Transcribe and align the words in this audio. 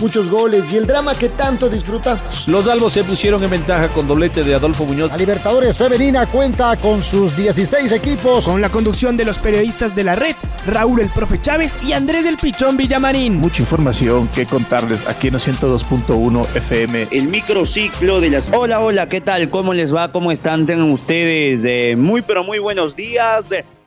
muchos 0.00 0.28
goles 0.28 0.64
y 0.72 0.76
el 0.76 0.86
drama 0.86 1.14
que 1.14 1.28
tanto 1.28 1.68
disfrutamos. 1.68 2.46
Los 2.46 2.68
albos 2.68 2.92
se 2.92 3.04
pusieron 3.04 3.42
en 3.42 3.50
ventaja 3.50 3.88
con 3.88 4.06
doblete 4.06 4.44
de 4.44 4.54
Adolfo 4.54 4.84
Muñoz. 4.84 5.10
La 5.10 5.16
Libertadores 5.16 5.76
Femenina 5.76 6.26
cuenta 6.26 6.76
con 6.76 7.02
sus 7.02 7.36
16 7.36 7.92
equipos. 7.92 8.44
Con 8.44 8.60
la 8.60 8.70
conducción 8.70 9.16
de 9.16 9.24
los 9.24 9.38
periodistas 9.38 9.94
de 9.94 10.04
la 10.04 10.14
red, 10.14 10.34
Raúl 10.66 11.00
el 11.00 11.08
Profe 11.08 11.40
Chávez 11.40 11.78
y 11.84 11.92
Andrés 11.92 12.24
del 12.24 12.36
Pichón 12.36 12.76
Villamarín. 12.76 13.36
Mucha 13.36 13.62
información 13.62 14.28
que 14.28 14.46
contarles 14.46 15.06
aquí 15.06 15.28
en 15.28 15.34
102.1 15.34 16.46
FM. 16.54 17.08
El 17.10 17.28
microciclo 17.28 18.20
de 18.20 18.30
las... 18.30 18.50
Hola, 18.52 18.80
hola, 18.80 19.08
¿qué 19.08 19.20
tal? 19.20 19.50
¿Cómo 19.50 19.74
les 19.74 19.94
va? 19.94 20.12
¿Cómo 20.12 20.32
están? 20.32 20.66
Tengan 20.66 20.90
ustedes 20.90 21.60
eh, 21.64 21.96
muy, 21.96 22.22
pero 22.22 22.44
muy 22.44 22.58
buenos 22.58 22.96
días. 22.96 23.44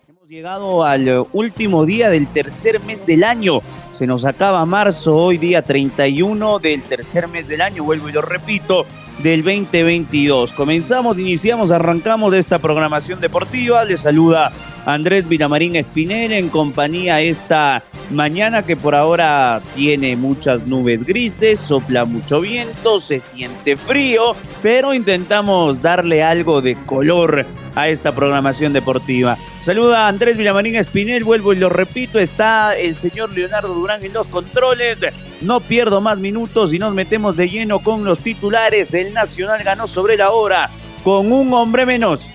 Hemos 0.07 0.27
llegado 0.27 0.83
al 0.83 1.25
último 1.33 1.85
día 1.85 2.09
del 2.09 2.27
tercer 2.27 2.79
mes 2.81 3.05
del 3.05 3.23
año. 3.23 3.61
Se 3.91 4.07
nos 4.07 4.23
acaba 4.23 4.65
marzo, 4.65 5.15
hoy 5.15 5.37
día 5.37 5.61
31 5.61 6.59
del 6.59 6.83
tercer 6.83 7.27
mes 7.27 7.47
del 7.47 7.61
año, 7.61 7.83
vuelvo 7.83 8.09
y 8.09 8.11
lo 8.11 8.21
repito, 8.21 8.85
del 9.23 9.43
2022. 9.43 10.53
Comenzamos, 10.53 11.17
iniciamos, 11.17 11.71
arrancamos 11.71 12.33
esta 12.33 12.59
programación 12.59 13.19
deportiva. 13.19 13.83
Les 13.83 14.01
saluda 14.01 14.51
Andrés 14.85 15.27
Vilamarín 15.27 15.75
Espinel 15.75 16.31
en 16.31 16.49
compañía 16.49 17.21
esta 17.21 17.83
mañana 18.11 18.63
que 18.63 18.75
por 18.75 18.95
ahora 18.95 19.61
tiene 19.75 20.15
muchas 20.15 20.65
nubes 20.65 21.03
grises, 21.03 21.59
sopla 21.59 22.05
mucho 22.05 22.41
viento, 22.41 22.99
se 22.99 23.19
siente 23.19 23.77
frío, 23.77 24.35
pero 24.61 24.93
intentamos 24.93 25.81
darle 25.81 26.23
algo 26.23 26.61
de 26.61 26.75
color 26.85 27.45
a 27.75 27.87
esta 27.87 28.13
programación 28.13 28.73
deportiva. 28.73 29.37
Saluda 29.61 30.05
a 30.05 30.07
Andrés 30.07 30.37
Vilamarín 30.37 30.75
Espinel, 30.75 31.23
vuelvo 31.23 31.53
y 31.53 31.57
lo 31.57 31.69
repito, 31.69 32.17
está 32.17 32.75
el 32.75 32.95
señor 32.95 33.31
Leonardo 33.31 33.73
Durán 33.73 34.03
en 34.03 34.13
los 34.13 34.27
controles. 34.27 34.97
No 35.41 35.59
pierdo 35.59 36.01
más 36.01 36.17
minutos 36.17 36.73
y 36.73 36.79
nos 36.79 36.93
metemos 36.93 37.37
de 37.37 37.49
lleno 37.49 37.79
con 37.79 38.03
los 38.03 38.19
titulares. 38.19 38.93
El 38.93 39.13
Nacional 39.13 39.63
ganó 39.63 39.87
sobre 39.87 40.17
la 40.17 40.31
hora 40.31 40.69
con 41.03 41.31
un 41.31 41.53
hombre 41.53 41.85
menos. 41.85 42.27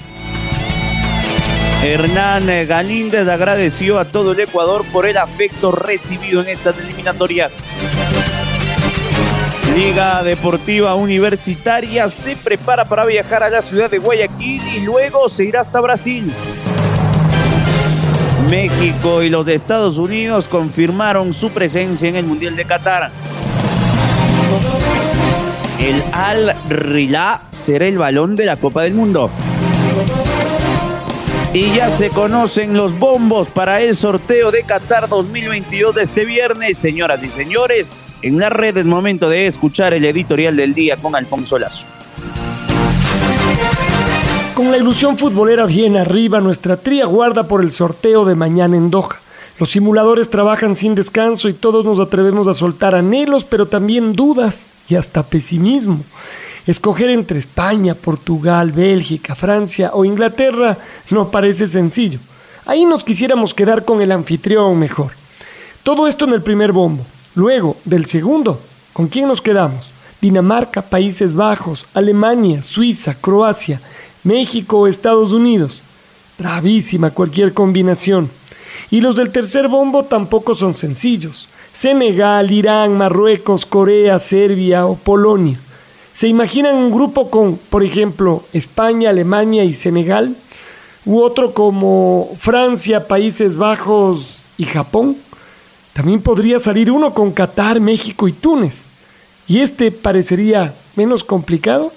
Hernán 1.85 2.47
Galíndez 2.67 3.29
agradeció 3.29 3.99
a 3.99 4.07
todo 4.07 4.33
el 4.33 4.41
Ecuador 4.41 4.87
por 4.91 5.05
el 5.07 5.19
afecto 5.19 5.71
recibido 5.71 6.41
en 6.41 6.49
estas 6.49 6.79
eliminatorias. 6.79 7.59
Liga 9.77 10.23
Deportiva 10.23 10.95
Universitaria 10.95 12.09
se 12.09 12.37
prepara 12.37 12.87
para 12.87 13.05
viajar 13.05 13.43
a 13.43 13.51
la 13.51 13.61
ciudad 13.61 13.91
de 13.91 13.99
Guayaquil 13.99 14.63
y 14.75 14.81
luego 14.81 15.29
se 15.29 15.45
irá 15.45 15.61
hasta 15.61 15.79
Brasil. 15.83 16.33
México 18.49 19.23
y 19.23 19.29
los 19.29 19.45
de 19.45 19.57
Estados 19.57 19.99
Unidos 19.99 20.49
confirmaron 20.49 21.35
su 21.35 21.51
presencia 21.51 22.09
en 22.09 22.17
el 22.17 22.25
Mundial 22.25 22.57
de 22.57 22.65
Qatar. 22.65 23.11
El 25.79 26.03
Al 26.13 26.57
Rila 26.71 27.43
será 27.53 27.87
el 27.87 27.99
balón 27.99 28.37
de 28.37 28.47
la 28.47 28.57
Copa 28.57 28.81
del 28.85 28.95
Mundo. 28.95 29.31
Y 31.55 31.73
ya 31.73 31.89
se 31.89 32.11
conocen 32.11 32.77
los 32.77 32.99
bombos 32.99 33.47
para 33.47 33.81
el 33.81 33.95
sorteo 33.95 34.51
de 34.51 34.65
Qatar 34.65 35.09
2022 35.09 35.95
de 35.95 36.03
este 36.03 36.25
viernes. 36.25 36.77
Señoras 36.77 37.23
y 37.23 37.29
señores, 37.29 38.17
en 38.23 38.41
la 38.41 38.51
red 38.51 38.77
es 38.77 38.85
momento 38.85 39.29
de 39.29 39.47
escuchar 39.47 39.95
el 39.95 40.05
editorial 40.05 40.57
del 40.57 40.75
día 40.75 40.97
con 40.97 41.15
Alfonso 41.15 41.57
Lazo. 41.57 41.87
Con 44.57 44.73
la 44.73 44.79
ilusión 44.79 45.17
futbolera 45.17 45.65
bien 45.67 45.97
arriba, 45.97 46.41
nuestra 46.41 46.77
tría 46.77 47.07
guarda 47.07 47.47
por 47.47 47.63
el 47.63 47.71
sorteo 47.71 48.25
de 48.25 48.35
mañana 48.35 48.77
en 48.77 48.91
Doha. 48.91 49.21
Los 49.61 49.71
simuladores 49.71 50.31
trabajan 50.31 50.75
sin 50.75 50.97
descanso 50.97 51.49
y 51.49 51.53
todos 51.53 51.85
nos 51.85 52.01
atrevemos 52.01 52.49
a 52.49 52.55
soltar 52.55 52.97
anhelos, 52.97 53.45
pero 53.45 53.67
también 53.67 54.15
dudas 54.15 54.71
y 54.89 54.97
hasta 54.97 55.23
pesimismo. 55.23 56.01
Escoger 56.67 57.11
entre 57.11 57.39
España, 57.39 57.95
Portugal, 57.95 58.73
Bélgica, 58.73 59.35
Francia 59.35 59.91
o 59.93 60.05
Inglaterra 60.05 60.79
no 61.11 61.31
parece 61.31 61.69
sencillo. 61.69 62.19
Ahí 62.65 62.87
nos 62.87 63.05
quisiéramos 63.05 63.53
quedar 63.53 63.85
con 63.85 64.01
el 64.01 64.11
anfitrión 64.11 64.79
mejor. 64.79 65.13
Todo 65.83 66.09
esto 66.09 66.25
en 66.25 66.33
el 66.33 66.43
primer 66.43 66.73
bombo. 66.73 67.05
Luego, 67.35 67.77
del 67.85 68.07
segundo, 68.07 68.59
¿con 68.95 69.09
quién 69.09 69.29
nos 69.29 69.43
quedamos? 69.43 69.91
Dinamarca, 70.21 70.81
Países 70.81 71.35
Bajos, 71.35 71.85
Alemania, 71.93 72.63
Suiza, 72.63 73.15
Croacia, 73.15 73.79
México 74.23 74.79
o 74.79 74.87
Estados 74.87 75.33
Unidos. 75.33 75.83
Bravísima 76.39 77.11
cualquier 77.11 77.53
combinación. 77.53 78.31
Y 78.91 79.03
los 79.03 79.17
del 79.17 79.31
tercer 79.31 79.69
bombo 79.69 80.05
tampoco 80.05 80.55
son 80.55 80.75
sencillos. 80.75 81.49
Senegal, 81.75 82.51
Irán, 82.51 82.97
Marruecos, 82.97 83.67
Corea, 83.67 84.19
Serbia 84.19 84.87
o 84.87 84.95
Polonia. 84.95 85.59
¿Se 86.15 86.29
imaginan 86.29 86.77
un 86.77 86.93
grupo 86.93 87.29
con, 87.29 87.57
por 87.57 87.83
ejemplo, 87.83 88.45
España, 88.53 89.11
Alemania 89.11 89.65
y 89.65 89.75
Senegal? 89.75 90.37
¿U 91.05 91.21
otro 91.21 91.53
como 91.53 92.31
Francia, 92.39 93.09
Países 93.09 93.57
Bajos 93.57 94.43
y 94.57 94.63
Japón? 94.63 95.17
También 95.93 96.21
podría 96.23 96.61
salir 96.61 96.93
uno 96.93 97.13
con 97.13 97.33
Qatar, 97.33 97.81
México 97.81 98.29
y 98.29 98.33
Túnez. 98.33 98.85
¿Y 99.49 99.59
este 99.59 99.91
parecería 99.91 100.73
menos 100.95 101.25
complicado? 101.25 101.93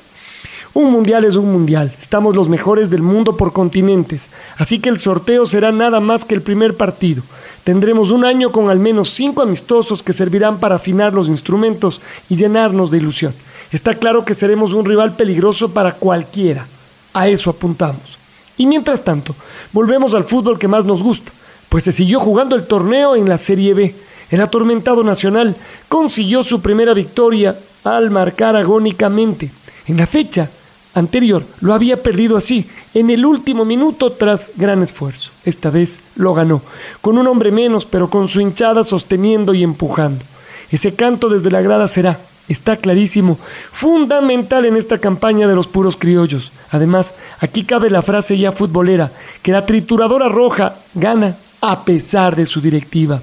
Un 0.73 0.91
mundial 0.91 1.23
es 1.23 1.35
un 1.35 1.51
mundial. 1.51 1.93
Estamos 1.99 2.35
los 2.35 2.49
mejores 2.49 2.89
del 2.89 3.03
mundo 3.03 3.37
por 3.37 3.53
continentes. 3.53 4.29
Así 4.57 4.79
que 4.79 4.89
el 4.89 4.97
sorteo 4.97 5.45
será 5.45 5.71
nada 5.71 5.99
más 5.99 6.25
que 6.25 6.33
el 6.33 6.41
primer 6.41 6.75
partido. 6.75 7.21
Tendremos 7.63 8.09
un 8.09 8.25
año 8.25 8.51
con 8.51 8.71
al 8.71 8.79
menos 8.79 9.11
cinco 9.11 9.43
amistosos 9.43 10.01
que 10.01 10.13
servirán 10.13 10.57
para 10.57 10.75
afinar 10.75 11.13
los 11.13 11.27
instrumentos 11.27 12.01
y 12.29 12.35
llenarnos 12.35 12.89
de 12.89 12.97
ilusión. 12.97 13.33
Está 13.71 13.95
claro 13.95 14.23
que 14.23 14.35
seremos 14.35 14.73
un 14.73 14.85
rival 14.85 15.15
peligroso 15.15 15.71
para 15.71 15.93
cualquiera. 15.93 16.65
A 17.13 17.27
eso 17.27 17.49
apuntamos. 17.49 18.17
Y 18.57 18.65
mientras 18.65 19.03
tanto, 19.03 19.35
volvemos 19.71 20.13
al 20.13 20.23
fútbol 20.23 20.57
que 20.57 20.67
más 20.67 20.85
nos 20.85 21.03
gusta, 21.03 21.31
pues 21.69 21.83
se 21.83 21.91
siguió 21.91 22.19
jugando 22.19 22.55
el 22.55 22.65
torneo 22.65 23.15
en 23.15 23.29
la 23.29 23.37
Serie 23.37 23.73
B. 23.73 23.95
El 24.31 24.41
atormentado 24.41 25.03
Nacional 25.03 25.55
consiguió 25.87 26.43
su 26.43 26.61
primera 26.61 26.93
victoria 26.93 27.55
al 27.83 28.09
marcar 28.09 28.55
agónicamente. 28.55 29.51
En 29.87 29.97
la 29.97 30.07
fecha 30.07 30.49
anterior 30.93 31.43
lo 31.61 31.73
había 31.73 32.01
perdido 32.01 32.35
así, 32.35 32.65
en 32.93 33.09
el 33.09 33.25
último 33.25 33.63
minuto 33.63 34.11
tras 34.11 34.49
gran 34.55 34.81
esfuerzo. 34.81 35.31
Esta 35.45 35.69
vez 35.69 35.99
lo 36.15 36.33
ganó, 36.33 36.61
con 37.01 37.17
un 37.17 37.27
hombre 37.27 37.51
menos, 37.51 37.85
pero 37.85 38.09
con 38.09 38.27
su 38.27 38.41
hinchada 38.41 38.83
sosteniendo 38.83 39.53
y 39.53 39.63
empujando. 39.63 40.23
Ese 40.71 40.95
canto 40.95 41.29
desde 41.29 41.51
la 41.51 41.61
grada 41.61 41.87
será 41.87 42.19
está 42.47 42.77
clarísimo, 42.77 43.37
fundamental 43.71 44.65
en 44.65 44.75
esta 44.75 44.97
campaña 44.97 45.47
de 45.47 45.55
los 45.55 45.67
puros 45.67 45.95
criollos. 45.95 46.51
Además, 46.71 47.15
aquí 47.39 47.63
cabe 47.63 47.89
la 47.89 48.01
frase 48.01 48.37
ya 48.37 48.51
futbolera, 48.51 49.11
que 49.41 49.51
la 49.51 49.65
trituradora 49.65 50.29
roja 50.29 50.75
gana 50.93 51.37
a 51.61 51.83
pesar 51.83 52.35
de 52.35 52.45
su 52.45 52.61
directiva. 52.61 53.21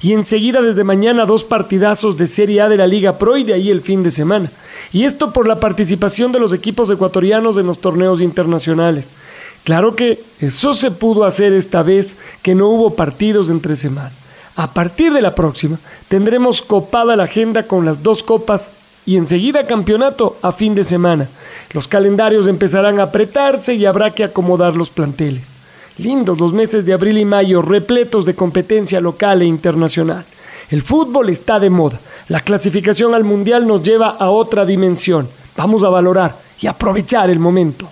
Y 0.00 0.12
enseguida 0.12 0.60
desde 0.60 0.84
mañana 0.84 1.24
dos 1.24 1.44
partidazos 1.44 2.16
de 2.16 2.28
Serie 2.28 2.60
A 2.60 2.68
de 2.68 2.76
la 2.76 2.86
Liga 2.86 3.18
Pro 3.18 3.36
y 3.36 3.44
de 3.44 3.54
ahí 3.54 3.70
el 3.70 3.80
fin 3.80 4.02
de 4.02 4.10
semana. 4.10 4.50
Y 4.92 5.04
esto 5.04 5.32
por 5.32 5.46
la 5.46 5.60
participación 5.60 6.32
de 6.32 6.40
los 6.40 6.52
equipos 6.52 6.90
ecuatorianos 6.90 7.56
en 7.56 7.66
los 7.66 7.78
torneos 7.78 8.20
internacionales. 8.20 9.10
Claro 9.64 9.94
que 9.94 10.22
eso 10.40 10.74
se 10.74 10.90
pudo 10.90 11.24
hacer 11.24 11.52
esta 11.52 11.82
vez 11.82 12.16
que 12.42 12.54
no 12.54 12.68
hubo 12.68 12.96
partidos 12.96 13.48
entre 13.48 13.76
semana. 13.76 14.12
A 14.56 14.72
partir 14.72 15.12
de 15.12 15.22
la 15.22 15.34
próxima 15.34 15.78
tendremos 16.08 16.60
copada 16.62 17.16
la 17.16 17.24
agenda 17.24 17.62
con 17.64 17.84
las 17.84 18.02
dos 18.02 18.22
copas 18.22 18.70
y 19.06 19.16
enseguida 19.16 19.66
campeonato 19.66 20.36
a 20.42 20.52
fin 20.52 20.74
de 20.74 20.84
semana. 20.84 21.28
Los 21.72 21.88
calendarios 21.88 22.46
empezarán 22.46 23.00
a 23.00 23.04
apretarse 23.04 23.74
y 23.74 23.86
habrá 23.86 24.10
que 24.10 24.24
acomodar 24.24 24.76
los 24.76 24.90
planteles. 24.90 25.52
Lindos 25.98 26.38
los 26.38 26.52
meses 26.52 26.84
de 26.84 26.92
abril 26.92 27.18
y 27.18 27.24
mayo, 27.24 27.62
repletos 27.62 28.24
de 28.24 28.34
competencia 28.34 29.00
local 29.00 29.42
e 29.42 29.46
internacional. 29.46 30.24
El 30.70 30.82
fútbol 30.82 31.28
está 31.28 31.58
de 31.58 31.70
moda. 31.70 32.00
La 32.28 32.40
clasificación 32.40 33.14
al 33.14 33.24
mundial 33.24 33.66
nos 33.66 33.82
lleva 33.82 34.08
a 34.08 34.30
otra 34.30 34.64
dimensión. 34.64 35.28
Vamos 35.56 35.82
a 35.82 35.88
valorar 35.88 36.34
y 36.60 36.66
aprovechar 36.66 37.28
el 37.28 37.38
momento. 37.38 37.88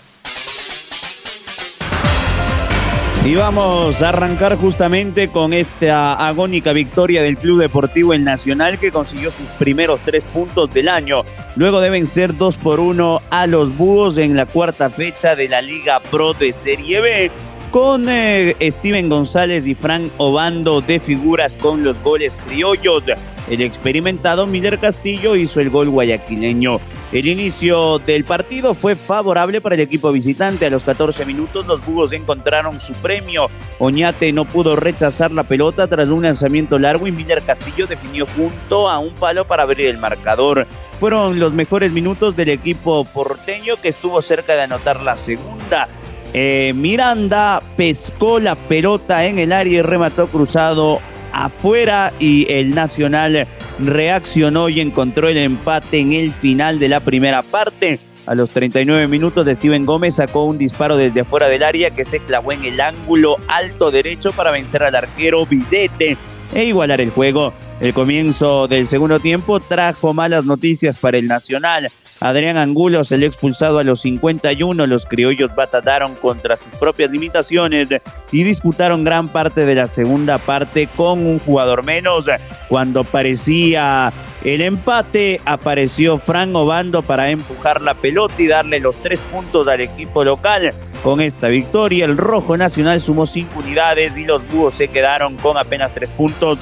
Y 3.22 3.34
vamos 3.34 4.00
a 4.00 4.08
arrancar 4.08 4.56
justamente 4.56 5.31
con 5.31 5.52
esta 5.52 6.14
agónica 6.26 6.72
victoria 6.72 7.22
del 7.22 7.37
Club 7.37 7.61
Deportivo 7.61 8.14
El 8.14 8.25
Nacional 8.25 8.81
que 8.81 8.90
consiguió 8.90 9.31
sus 9.31 9.46
primeros 9.50 10.00
tres 10.05 10.25
puntos 10.25 10.72
del 10.72 10.88
año. 10.88 11.22
Luego 11.55 11.81
deben 11.81 12.06
ser 12.06 12.34
dos 12.34 12.56
por 12.56 12.81
uno 12.81 13.20
a 13.28 13.46
los 13.46 13.76
Búhos 13.76 14.17
en 14.17 14.37
la 14.37 14.46
cuarta 14.46 14.88
fecha 14.88 15.37
de 15.37 15.50
la 15.50 15.61
Liga 15.61 16.00
Pro 16.11 16.32
de 16.32 16.55
Serie 16.55 17.00
B. 17.02 17.31
con 17.70 18.08
eh, 18.08 18.56
Steven 18.61 19.11
González 19.11 19.66
y 19.66 19.75
Frank 19.75 20.11
Obando 20.16 20.81
de 20.81 20.99
figuras 20.99 21.56
con 21.56 21.84
los 21.84 22.02
goles 22.02 22.38
criollos. 22.46 23.02
El 23.50 23.62
experimentado 23.62 24.47
Miller 24.47 24.79
Castillo 24.79 25.35
hizo 25.35 25.61
el 25.61 25.70
gol 25.70 25.91
guayaquileño. 25.91 26.81
El 27.11 27.26
inicio 27.26 27.99
del 27.99 28.23
partido 28.23 28.75
fue 28.75 28.94
favorable 28.94 29.61
para 29.61 29.75
el 29.75 29.81
equipo 29.81 30.12
visitante. 30.12 30.67
A 30.67 30.70
los 30.70 30.85
14 30.85 31.26
minutos 31.26 31.67
los 31.67 31.85
Bugos 31.85 32.12
encontraron 32.12 32.79
su 32.79 32.93
premio. 32.93 33.50
Oñate 33.81 34.32
no 34.32 34.44
pudo 34.44 34.76
rechazar 34.76 35.32
la 35.32 35.43
pelota 35.43 35.88
tras 35.88 36.08
un 36.11 36.23
lanzamiento 36.23 36.79
largo 36.79 37.08
y 37.08 37.12
Miller 37.12 37.43
Castillo 37.43 37.88
definió 37.88 38.25
junto 38.37 38.88
a 38.88 39.00
un 39.00 39.17
palo 39.17 39.44
para 39.44 39.64
abrir 39.64 39.88
el 39.88 39.99
marcador. 39.99 40.69
Fueron 41.00 41.41
los 41.41 41.52
mejores 41.52 41.91
minutos 41.91 42.37
del 42.37 42.50
equipo 42.50 43.05
porteño 43.05 43.75
que 43.82 43.88
estuvo 43.88 44.23
cerca 44.23 44.55
de 44.55 44.62
anotar 44.62 45.02
la 45.02 45.17
segunda. 45.17 45.88
Eh, 46.32 46.73
Miranda 46.76 47.61
pescó 47.76 48.38
la 48.38 48.55
pelota 48.55 49.25
en 49.25 49.41
el 49.41 49.52
área 49.52 49.81
y 49.81 49.82
remató 49.82 50.29
cruzado 50.29 51.00
afuera 51.32 52.12
y 52.19 52.50
el 52.50 52.75
Nacional 52.75 53.47
reaccionó 53.79 54.69
y 54.69 54.81
encontró 54.81 55.29
el 55.29 55.38
empate 55.38 55.99
en 55.99 56.12
el 56.12 56.32
final 56.35 56.79
de 56.79 56.88
la 56.88 57.00
primera 57.00 57.43
parte. 57.43 57.99
A 58.27 58.35
los 58.35 58.50
39 58.50 59.09
minutos 59.09 59.44
de 59.44 59.55
Steven 59.55 59.87
Gómez 59.87 60.17
sacó 60.17 60.44
un 60.44 60.59
disparo 60.59 60.97
desde 60.97 61.23
afuera 61.23 61.49
del 61.49 61.62
área 61.62 61.91
que 61.91 62.05
se 62.05 62.21
clavó 62.21 62.53
en 62.53 62.65
el 62.65 62.81
ángulo 62.81 63.37
alto 63.49 63.91
derecho 63.91 64.32
para 64.32 64.50
vencer 64.50 64.82
al 64.82 64.94
arquero 64.94 65.47
Videte 65.47 66.17
e 66.55 66.65
igualar 66.65 67.00
el 67.00 67.11
juego. 67.11 67.53
El 67.81 67.94
comienzo 67.94 68.69
del 68.69 68.87
segundo 68.87 69.21
tiempo 69.21 69.59
trajo 69.61 70.12
malas 70.12 70.44
noticias 70.44 70.97
para 70.97 71.19
el 71.19 71.26
Nacional. 71.26 71.88
Adrián 72.20 72.58
Angulo 72.58 73.02
se 73.05 73.17
le 73.17 73.26
expulsado 73.26 73.78
a 73.78 73.84
los 73.84 74.02
51. 74.02 74.87
Los 74.87 75.06
criollos 75.06 75.55
batataron 75.55 76.14
contra 76.17 76.58
sus 76.58 76.69
propias 76.78 77.11
limitaciones 77.11 77.88
y 78.31 78.43
disputaron 78.43 79.05
gran 79.05 79.28
parte 79.28 79.64
de 79.64 79.75
la 79.75 79.88
segunda 79.88 80.37
parte 80.37 80.87
con 80.94 81.26
un 81.26 81.38
jugador 81.38 81.84
menos. 81.84 82.26
Cuando 82.69 83.05
parecía 83.05 84.12
el 84.44 84.61
empate, 84.61 85.40
apareció 85.46 86.19
Fran 86.19 86.55
Obando 86.55 87.00
para 87.00 87.31
empujar 87.31 87.81
la 87.81 87.94
pelota 87.94 88.34
y 88.38 88.49
darle 88.49 88.81
los 88.81 88.96
tres 88.96 89.19
puntos 89.32 89.66
al 89.66 89.81
equipo 89.81 90.23
local. 90.23 90.75
Con 91.02 91.23
esta 91.23 91.49
victoria, 91.49 92.05
el 92.05 92.19
Rojo 92.19 92.58
Nacional 92.58 93.00
sumó 93.00 93.25
cinco 93.25 93.61
unidades 93.61 94.19
y 94.19 94.26
los 94.26 94.46
Búhos 94.49 94.75
se 94.75 94.88
quedaron 94.88 95.37
con 95.37 95.56
apenas 95.56 95.94
tres 95.94 96.11
puntos. 96.11 96.58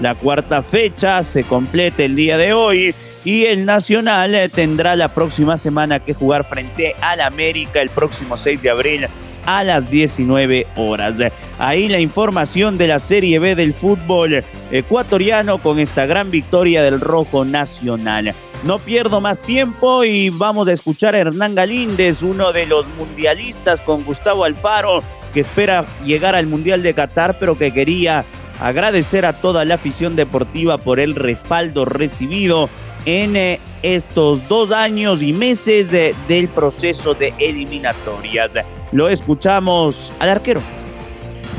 La 0.00 0.14
cuarta 0.14 0.62
fecha 0.62 1.22
se 1.22 1.44
completa 1.44 2.02
el 2.02 2.16
día 2.16 2.38
de 2.38 2.54
hoy 2.54 2.94
y 3.24 3.44
el 3.46 3.64
Nacional 3.64 4.34
eh, 4.34 4.48
tendrá 4.48 4.96
la 4.96 5.14
próxima 5.14 5.58
semana 5.58 6.00
que 6.00 6.14
jugar 6.14 6.48
frente 6.48 6.96
al 7.00 7.20
América 7.20 7.80
el 7.80 7.90
próximo 7.90 8.36
6 8.36 8.62
de 8.62 8.70
abril 8.70 9.06
a 9.46 9.64
las 9.64 9.88
19 9.88 10.66
horas. 10.76 11.14
Ahí 11.58 11.88
la 11.88 12.00
información 12.00 12.76
de 12.76 12.88
la 12.88 12.98
Serie 12.98 13.38
B 13.38 13.54
del 13.54 13.74
fútbol 13.74 14.44
ecuatoriano 14.70 15.58
con 15.58 15.78
esta 15.78 16.06
gran 16.06 16.30
victoria 16.30 16.82
del 16.82 17.00
Rojo 17.00 17.44
Nacional. 17.44 18.34
No 18.64 18.78
pierdo 18.78 19.20
más 19.20 19.40
tiempo 19.40 20.04
y 20.04 20.30
vamos 20.30 20.68
a 20.68 20.72
escuchar 20.72 21.14
a 21.14 21.18
Hernán 21.18 21.56
Galíndez, 21.56 22.22
uno 22.22 22.52
de 22.52 22.66
los 22.66 22.86
mundialistas 22.96 23.80
con 23.80 24.04
Gustavo 24.04 24.44
Alfaro, 24.44 25.02
que 25.34 25.40
espera 25.40 25.84
llegar 26.04 26.36
al 26.36 26.46
Mundial 26.46 26.82
de 26.82 26.94
Qatar, 26.94 27.38
pero 27.40 27.58
que 27.58 27.72
quería 27.72 28.24
agradecer 28.60 29.26
a 29.26 29.32
toda 29.32 29.64
la 29.64 29.74
afición 29.74 30.14
deportiva 30.14 30.78
por 30.78 31.00
el 31.00 31.16
respaldo 31.16 31.84
recibido 31.84 32.68
en 33.04 33.36
eh, 33.36 33.60
estos 33.82 34.48
dos 34.48 34.70
años 34.70 35.22
y 35.22 35.32
meses 35.32 35.90
del 35.90 36.48
proceso 36.48 37.14
de 37.14 37.34
eliminatorias. 37.38 38.50
Lo 38.92 39.08
escuchamos 39.08 40.12
al 40.18 40.30
arquero. 40.30 40.62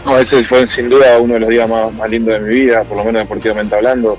No, 0.05 0.17
ese 0.17 0.43
fue 0.43 0.67
sin 0.67 0.89
duda 0.89 1.17
uno 1.17 1.35
de 1.35 1.39
los 1.39 1.49
días 1.49 1.69
más, 1.69 2.09
lindos 2.09 2.33
de 2.33 2.39
mi 2.41 2.55
vida, 2.55 2.83
por 2.83 2.97
lo 2.97 3.05
menos 3.05 3.21
deportivamente 3.21 3.75
hablando. 3.75 4.17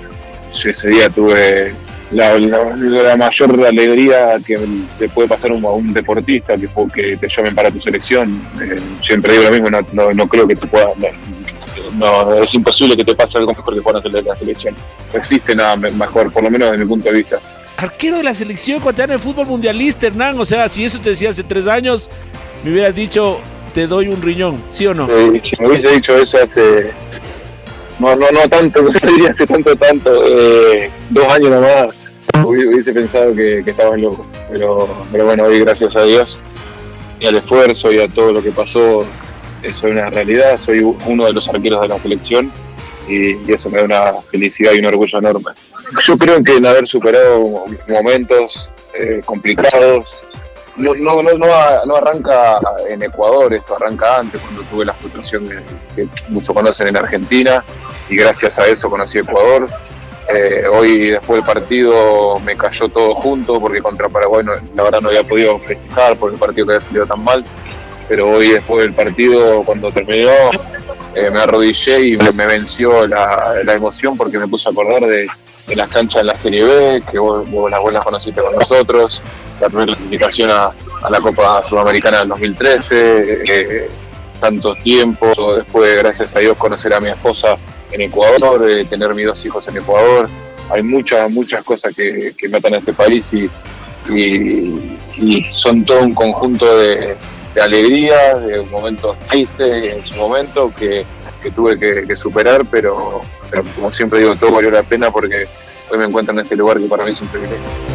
Ese 0.65 0.89
día 0.89 1.11
tuve 1.11 1.75
la, 2.11 3.17
mayor 3.17 3.67
alegría 3.67 4.37
que 4.47 4.59
le 4.99 5.09
puede 5.09 5.29
pasar 5.29 5.51
a 5.51 5.55
un, 5.55 5.93
deportista 5.93 6.55
que, 6.55 6.69
que 6.95 7.17
te 7.17 7.29
llamen 7.29 7.55
para 7.55 7.71
tu 7.71 7.81
selección. 7.81 8.41
Eh, 8.63 8.81
siempre 9.03 9.33
digo 9.33 9.45
lo 9.45 9.51
mismo, 9.51 9.71
no, 10.15 10.29
creo 10.29 10.47
que 10.47 10.57
te 10.57 10.67
pueda, 10.67 10.87
no, 10.97 11.09
es 12.43 12.55
imposible 12.55 12.97
que 12.97 13.05
te 13.05 13.15
pase 13.15 13.39
algo 13.39 13.53
mejor 13.53 13.75
que 13.75 13.81
jugar 13.81 14.25
la 14.25 14.37
selección. 14.37 14.75
No 15.13 15.19
existe 15.19 15.55
nada 15.55 15.77
mejor, 15.77 16.33
por 16.33 16.43
lo 16.43 16.51
menos 16.51 16.71
desde 16.71 16.85
mi 16.85 16.89
punto 16.89 17.09
de 17.11 17.17
vista. 17.17 17.39
Arquero 17.77 18.19
de 18.19 18.23
la 18.23 18.35
selección 18.35 18.79
ecuatoriana 18.79 19.15
de 19.15 19.19
fútbol 19.19 19.47
mundialista, 19.47 20.07
Hernán. 20.07 20.39
O 20.39 20.45
sea, 20.45 20.69
si 20.69 20.85
eso 20.85 21.01
te 21.01 21.11
decía 21.11 21.31
hace 21.31 21.43
tres 21.43 21.67
años, 21.67 22.09
me 22.65 22.73
hubieras 22.73 22.95
dicho, 22.95 23.39
te 23.73 23.87
doy 23.87 24.09
un 24.09 24.23
riñón, 24.23 24.63
¿sí 24.71 24.87
o 24.87 24.95
no? 24.95 25.09
si 25.41 25.57
me 25.59 25.69
hubiese 25.69 25.91
dicho 25.91 26.17
eso 26.17 26.39
hace. 26.43 26.93
No, 27.99 28.17
no, 28.17 28.27
no 28.31 28.49
tanto, 28.49 28.85
hace 29.31 29.47
tanto, 29.47 29.77
tanto. 29.77 30.25
Eh, 30.27 30.91
dos 31.11 31.27
años 31.29 31.51
nomás, 31.51 31.95
hubiese 32.45 32.93
pensado 32.93 33.35
que, 33.35 33.63
que 33.65 33.71
estaba 33.71 33.97
loco. 33.97 34.27
Pero, 34.51 34.89
pero 35.11 35.25
bueno, 35.25 35.45
hoy 35.45 35.61
gracias 35.61 35.97
a 35.97 36.03
Dios 36.03 36.41
y 37.21 37.27
al 37.27 37.37
esfuerzo 37.37 37.93
y 37.93 38.01
a 38.01 38.09
todo 38.09 38.33
lo 38.33 38.43
que 38.43 38.51
pasó, 38.51 39.05
soy 39.73 39.93
una 39.93 40.11
realidad, 40.11 40.57
soy 40.57 40.81
uno 40.81 41.27
de 41.27 41.33
los 41.33 41.49
arqueros 41.49 41.81
de 41.83 41.89
la 41.89 41.99
selección 41.99 42.53
y, 43.09 43.53
eso 43.53 43.69
me 43.71 43.79
da 43.79 43.85
una 43.85 44.13
felicidad 44.31 44.73
y 44.73 44.79
un 44.79 44.87
orgullo 44.87 45.19
enorme. 45.19 45.53
Yo 46.01 46.17
creo 46.19 46.43
que 46.43 46.57
en 46.57 46.67
haber 46.67 46.87
superado 46.87 47.67
momentos 47.89 48.69
eh, 48.95 49.21
complicados, 49.25 50.07
no, 50.77 51.97
arranca 51.97 52.59
en 52.89 53.03
Ecuador, 53.03 53.55
esto 53.55 53.77
arranca 53.77 54.19
antes, 54.19 54.41
cuando 54.41 54.63
tuve 54.63 54.85
la 54.85 54.95
frustración 54.95 55.49
que, 55.95 56.09
muchos 56.29 56.55
conocen 56.55 56.89
en 56.89 56.97
Argentina 56.97 57.65
y 58.09 58.17
gracias 58.17 58.59
a 58.59 58.67
eso 58.67 58.91
conocí 58.91 59.19
Ecuador. 59.19 59.69
Eh, 60.35 60.65
hoy 60.73 61.11
después 61.11 61.39
del 61.39 61.45
partido 61.45 62.41
me 62.41 62.57
cayó 62.57 62.89
todo 62.89 63.15
junto 63.15 63.61
porque 63.61 63.83
contra 63.83 64.09
Paraguay 64.09 64.43
la 64.75 64.83
verdad 64.83 65.03
no 65.03 65.11
había 65.11 65.23
podido 65.23 65.59
festejar 65.59 66.17
por 66.17 66.33
el 66.33 66.39
partido 66.39 66.67
que 66.67 66.73
había 66.75 66.87
salido 66.87 67.07
tan 67.07 67.23
mal 67.23 67.45
pero 68.09 68.31
hoy 68.31 68.49
después 68.49 68.83
del 68.83 68.93
partido, 68.93 69.63
cuando 69.65 69.91
terminó, 69.91 70.31
eh, 71.15 71.31
me 71.31 71.41
arrodillé 71.41 72.09
y 72.09 72.17
me, 72.17 72.47
venció 72.47 73.07
la, 73.07 73.63
emoción 73.69 74.17
porque 74.17 74.39
me 74.39 74.49
puse 74.49 74.69
a 74.69 74.73
acordar 74.73 75.03
de, 75.03 75.27
las 75.75 75.89
canchas 75.89 76.21
en 76.21 76.27
la 76.27 76.39
Serie 76.39 76.65
B, 76.65 77.03
que 77.11 77.19
vos, 77.19 77.49
las 77.71 77.81
buenas 77.81 78.05
conociste 78.05 78.43
con 78.43 78.55
nosotros, 78.55 79.23
la 79.61 79.69
primera 79.69 79.95
clasificación 79.95 80.51
a, 80.51 80.71
la 81.09 81.21
Copa 81.21 81.63
Sudamericana 81.65 82.21
del 82.21 82.29
2013, 82.29 83.43
eh, 83.47 83.91
tanto 84.41 84.75
tiempo, 84.75 85.55
después 85.55 85.97
gracias 85.97 86.37
a 86.37 86.41
Dios 86.41 86.57
conocer 86.59 86.93
a 86.93 87.01
mi 87.01 87.09
esposa 87.09 87.57
en 87.93 88.03
Ecuador, 88.03 88.69
eh, 88.69 88.85
tener 88.85 89.15
mis 89.15 89.27
dos 89.27 89.45
hijos 89.47 89.67
en 89.69 89.79
Ecuador, 89.79 90.29
hay 90.71 90.83
muchas, 90.83 91.31
muchas 91.31 91.63
cosas 91.65 91.95
que, 91.95 92.35
que 92.37 92.49
me 92.49 92.59
atan 92.59 92.75
a 92.75 92.79
este 92.79 92.93
país 92.93 93.33
y 93.33 93.49
son 95.53 95.85
todo 95.85 96.03
un 96.03 96.15
conjunto 96.15 96.79
de, 96.79 97.17
de 97.55 97.63
alegría, 97.63 98.35
de 98.37 98.63
momentos 98.63 99.19
tristes 99.29 99.93
en 99.93 100.05
su 100.05 100.15
momento 100.17 100.73
que, 100.77 101.05
tuve 101.55 101.79
que, 101.79 102.17
superar, 102.17 102.65
pero, 102.71 103.21
como 103.77 103.93
siempre 103.93 104.21
digo, 104.21 104.35
todo 104.37 104.53
valió 104.53 104.71
la 104.71 104.83
pena 104.83 105.11
porque 105.11 105.47
hoy 105.91 105.99
me 105.99 106.05
encuentro 106.05 106.33
en 106.33 106.41
este 106.41 106.57
lugar 106.57 106.79
que 106.79 106.87
para 106.87 107.05
mí 107.05 107.11
es 107.11 107.21
un 107.21 107.29
privilegio. 107.29 107.94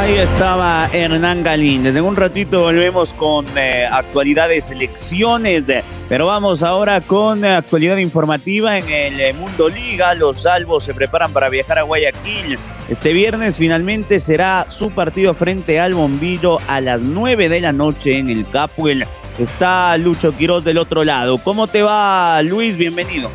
Ahí 0.00 0.16
estaba 0.16 0.88
Hernán 0.94 1.42
Galín. 1.42 1.82
Desde 1.82 2.00
un 2.00 2.16
ratito 2.16 2.62
volvemos 2.62 3.12
con 3.12 3.44
eh, 3.54 3.84
actualidades, 3.84 4.70
elecciones, 4.70 5.64
pero 6.08 6.24
vamos 6.24 6.62
ahora 6.62 7.02
con 7.02 7.44
eh, 7.44 7.50
actualidad 7.50 7.98
informativa 7.98 8.78
en 8.78 8.88
el 8.88 9.20
eh, 9.20 9.34
Mundo 9.34 9.68
Liga. 9.68 10.14
Los 10.14 10.40
salvos 10.40 10.84
se 10.84 10.94
preparan 10.94 11.34
para 11.34 11.50
viajar 11.50 11.80
a 11.80 11.82
Guayaquil. 11.82 12.58
Este 12.88 13.12
viernes 13.12 13.56
finalmente 13.58 14.20
será 14.20 14.64
su 14.70 14.90
partido 14.90 15.34
frente 15.34 15.78
al 15.78 15.92
Bombillo 15.92 16.60
a 16.66 16.80
las 16.80 17.02
9 17.02 17.50
de 17.50 17.60
la 17.60 17.74
noche 17.74 18.16
en 18.16 18.30
el 18.30 18.48
Capuel. 18.48 19.06
Está 19.38 19.98
Lucho 19.98 20.34
Quiroz 20.34 20.64
del 20.64 20.78
otro 20.78 21.04
lado. 21.04 21.36
¿Cómo 21.36 21.66
te 21.66 21.82
va, 21.82 22.40
Luis? 22.42 22.74
Bienvenido. 22.74 23.30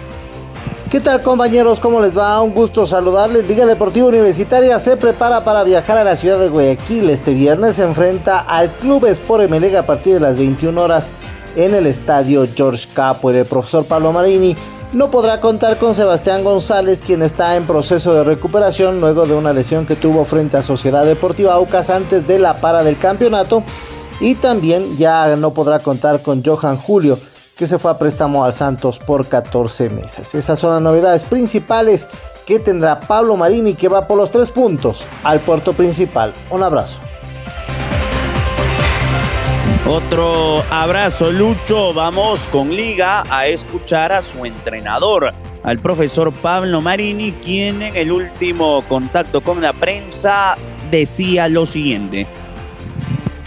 ¿Qué 0.89 0.99
tal 0.99 1.21
compañeros? 1.21 1.79
¿Cómo 1.79 1.99
les 1.99 2.15
va? 2.15 2.39
Un 2.41 2.53
gusto 2.53 2.85
saludarles. 2.85 3.47
Liga 3.47 3.65
Deportiva 3.65 4.05
Universitaria 4.07 4.77
se 4.77 4.95
prepara 4.95 5.43
para 5.43 5.63
viajar 5.63 5.97
a 5.97 6.03
la 6.03 6.15
ciudad 6.15 6.37
de 6.37 6.47
Guayaquil. 6.47 7.09
Este 7.09 7.33
viernes 7.33 7.77
se 7.77 7.83
enfrenta 7.83 8.39
al 8.39 8.69
Club 8.69 9.05
Sport 9.07 9.45
Emelec 9.45 9.73
a 9.75 9.85
partir 9.87 10.13
de 10.13 10.19
las 10.19 10.37
21 10.37 10.79
horas 10.79 11.11
en 11.55 11.73
el 11.73 11.87
estadio 11.87 12.47
George 12.55 12.87
Capuel. 12.93 13.35
El 13.35 13.45
profesor 13.45 13.83
Pablo 13.85 14.11
Marini 14.11 14.55
no 14.93 15.09
podrá 15.09 15.41
contar 15.41 15.77
con 15.77 15.95
Sebastián 15.95 16.43
González, 16.43 17.01
quien 17.01 17.23
está 17.23 17.55
en 17.55 17.65
proceso 17.65 18.13
de 18.13 18.23
recuperación 18.23 18.99
luego 18.99 19.25
de 19.25 19.33
una 19.33 19.53
lesión 19.53 19.87
que 19.87 19.95
tuvo 19.95 20.23
frente 20.23 20.57
a 20.57 20.63
Sociedad 20.63 21.03
Deportiva 21.03 21.55
Aucas 21.55 21.89
antes 21.89 22.27
de 22.27 22.37
la 22.37 22.57
para 22.57 22.83
del 22.83 22.99
campeonato. 22.99 23.63
Y 24.19 24.35
también 24.35 24.95
ya 24.97 25.35
no 25.35 25.51
podrá 25.51 25.79
contar 25.79 26.21
con 26.21 26.43
Johan 26.45 26.77
Julio 26.77 27.17
que 27.57 27.67
se 27.67 27.79
fue 27.79 27.91
a 27.91 27.97
préstamo 27.97 28.43
al 28.43 28.53
Santos 28.53 28.99
por 28.99 29.27
14 29.27 29.89
meses. 29.89 30.35
Esas 30.35 30.59
son 30.59 30.73
las 30.73 30.81
novedades 30.81 31.23
principales 31.23 32.07
que 32.45 32.59
tendrá 32.59 32.99
Pablo 32.99 33.35
Marini 33.37 33.73
que 33.73 33.87
va 33.87 34.07
por 34.07 34.17
los 34.17 34.29
tres 34.31 34.49
puntos 34.49 35.07
al 35.23 35.39
puerto 35.39 35.73
principal. 35.73 36.33
Un 36.51 36.63
abrazo. 36.63 36.99
Otro 39.87 40.63
abrazo, 40.71 41.31
Lucho. 41.31 41.93
Vamos 41.93 42.47
con 42.51 42.69
Liga 42.69 43.23
a 43.29 43.47
escuchar 43.47 44.11
a 44.11 44.21
su 44.21 44.45
entrenador, 44.45 45.31
al 45.63 45.79
profesor 45.79 46.33
Pablo 46.33 46.81
Marini, 46.81 47.33
quien 47.33 47.81
en 47.81 47.95
el 47.95 48.11
último 48.11 48.83
contacto 48.89 49.41
con 49.41 49.61
la 49.61 49.73
prensa 49.73 50.55
decía 50.89 51.47
lo 51.49 51.65
siguiente. 51.65 52.25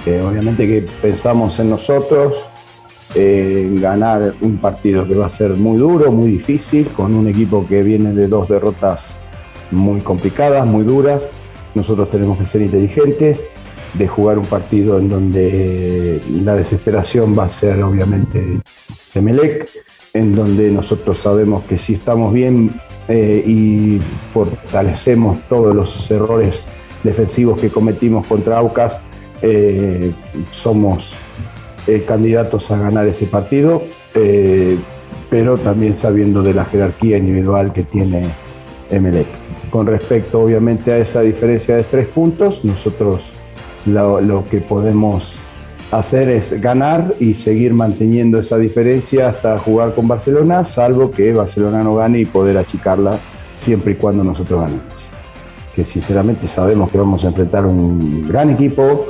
Eh, 0.06 0.22
obviamente 0.22 0.66
que 0.66 0.82
pensamos 1.02 1.58
en 1.58 1.70
nosotros, 1.70 2.47
ganar 3.80 4.34
un 4.40 4.58
partido 4.58 5.06
que 5.06 5.14
va 5.14 5.26
a 5.26 5.30
ser 5.30 5.56
muy 5.56 5.78
duro, 5.78 6.10
muy 6.10 6.30
difícil, 6.30 6.88
con 6.88 7.14
un 7.14 7.28
equipo 7.28 7.66
que 7.66 7.82
viene 7.82 8.12
de 8.12 8.28
dos 8.28 8.48
derrotas 8.48 9.00
muy 9.70 10.00
complicadas, 10.00 10.66
muy 10.66 10.84
duras. 10.84 11.28
Nosotros 11.74 12.10
tenemos 12.10 12.38
que 12.38 12.46
ser 12.46 12.62
inteligentes, 12.62 13.46
de 13.94 14.06
jugar 14.06 14.38
un 14.38 14.46
partido 14.46 14.98
en 14.98 15.08
donde 15.08 16.20
la 16.44 16.54
desesperación 16.54 17.38
va 17.38 17.44
a 17.44 17.48
ser 17.48 17.82
obviamente 17.82 18.60
de 19.14 19.22
Melec, 19.22 19.68
en 20.14 20.34
donde 20.34 20.70
nosotros 20.70 21.18
sabemos 21.18 21.64
que 21.64 21.78
si 21.78 21.94
estamos 21.94 22.32
bien 22.32 22.80
eh, 23.08 23.42
y 23.46 24.00
fortalecemos 24.32 25.38
todos 25.48 25.74
los 25.74 26.10
errores 26.10 26.60
defensivos 27.02 27.58
que 27.58 27.70
cometimos 27.70 28.26
contra 28.26 28.58
Aucas, 28.58 28.98
eh, 29.42 30.12
somos 30.52 31.12
eh, 31.88 32.04
candidatos 32.06 32.70
a 32.70 32.78
ganar 32.78 33.06
ese 33.06 33.26
partido, 33.26 33.82
pero 35.30 35.58
también 35.58 35.94
sabiendo 35.94 36.42
de 36.42 36.54
la 36.54 36.64
jerarquía 36.64 37.18
individual 37.18 37.72
que 37.72 37.82
tiene 37.82 38.28
Emelec. 38.90 39.26
Con 39.70 39.86
respecto 39.86 40.40
obviamente 40.40 40.92
a 40.92 40.98
esa 40.98 41.20
diferencia 41.20 41.76
de 41.76 41.84
tres 41.84 42.06
puntos, 42.06 42.64
nosotros 42.64 43.20
lo, 43.86 44.44
que 44.50 44.60
podemos 44.60 45.34
hacer 45.90 46.28
es 46.28 46.60
ganar 46.60 47.14
y 47.18 47.34
seguir 47.34 47.72
manteniendo 47.74 48.38
esa 48.38 48.58
diferencia 48.58 49.28
hasta 49.28 49.58
jugar 49.58 49.94
con 49.94 50.08
Barcelona, 50.08 50.64
salvo 50.64 51.10
que 51.10 51.32
Barcelona 51.32 51.82
no 51.82 51.94
gane 51.96 52.20
y 52.20 52.24
poder 52.24 52.58
achicarla 52.58 53.18
siempre 53.60 53.92
y 53.92 53.94
cuando 53.96 54.24
nosotros 54.24 54.60
ganemos. 54.60 54.94
Que 55.74 55.84
sinceramente 55.84 56.48
sabemos 56.48 56.90
que 56.90 56.98
vamos 56.98 57.24
a 57.24 57.28
enfrentar 57.28 57.64
un 57.64 58.26
gran 58.26 58.50
equipo 58.50 59.06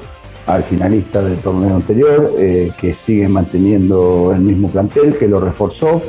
al 0.48 0.64
finalista 0.64 1.22
del 1.22 1.38
torneo 1.38 1.76
anterior, 1.76 2.32
eh, 2.38 2.72
que 2.80 2.94
sigue 2.94 3.28
manteniendo 3.28 4.32
el 4.34 4.40
mismo 4.40 4.68
plantel, 4.68 5.16
que 5.16 5.28
lo 5.28 5.40
reforzó 5.40 6.00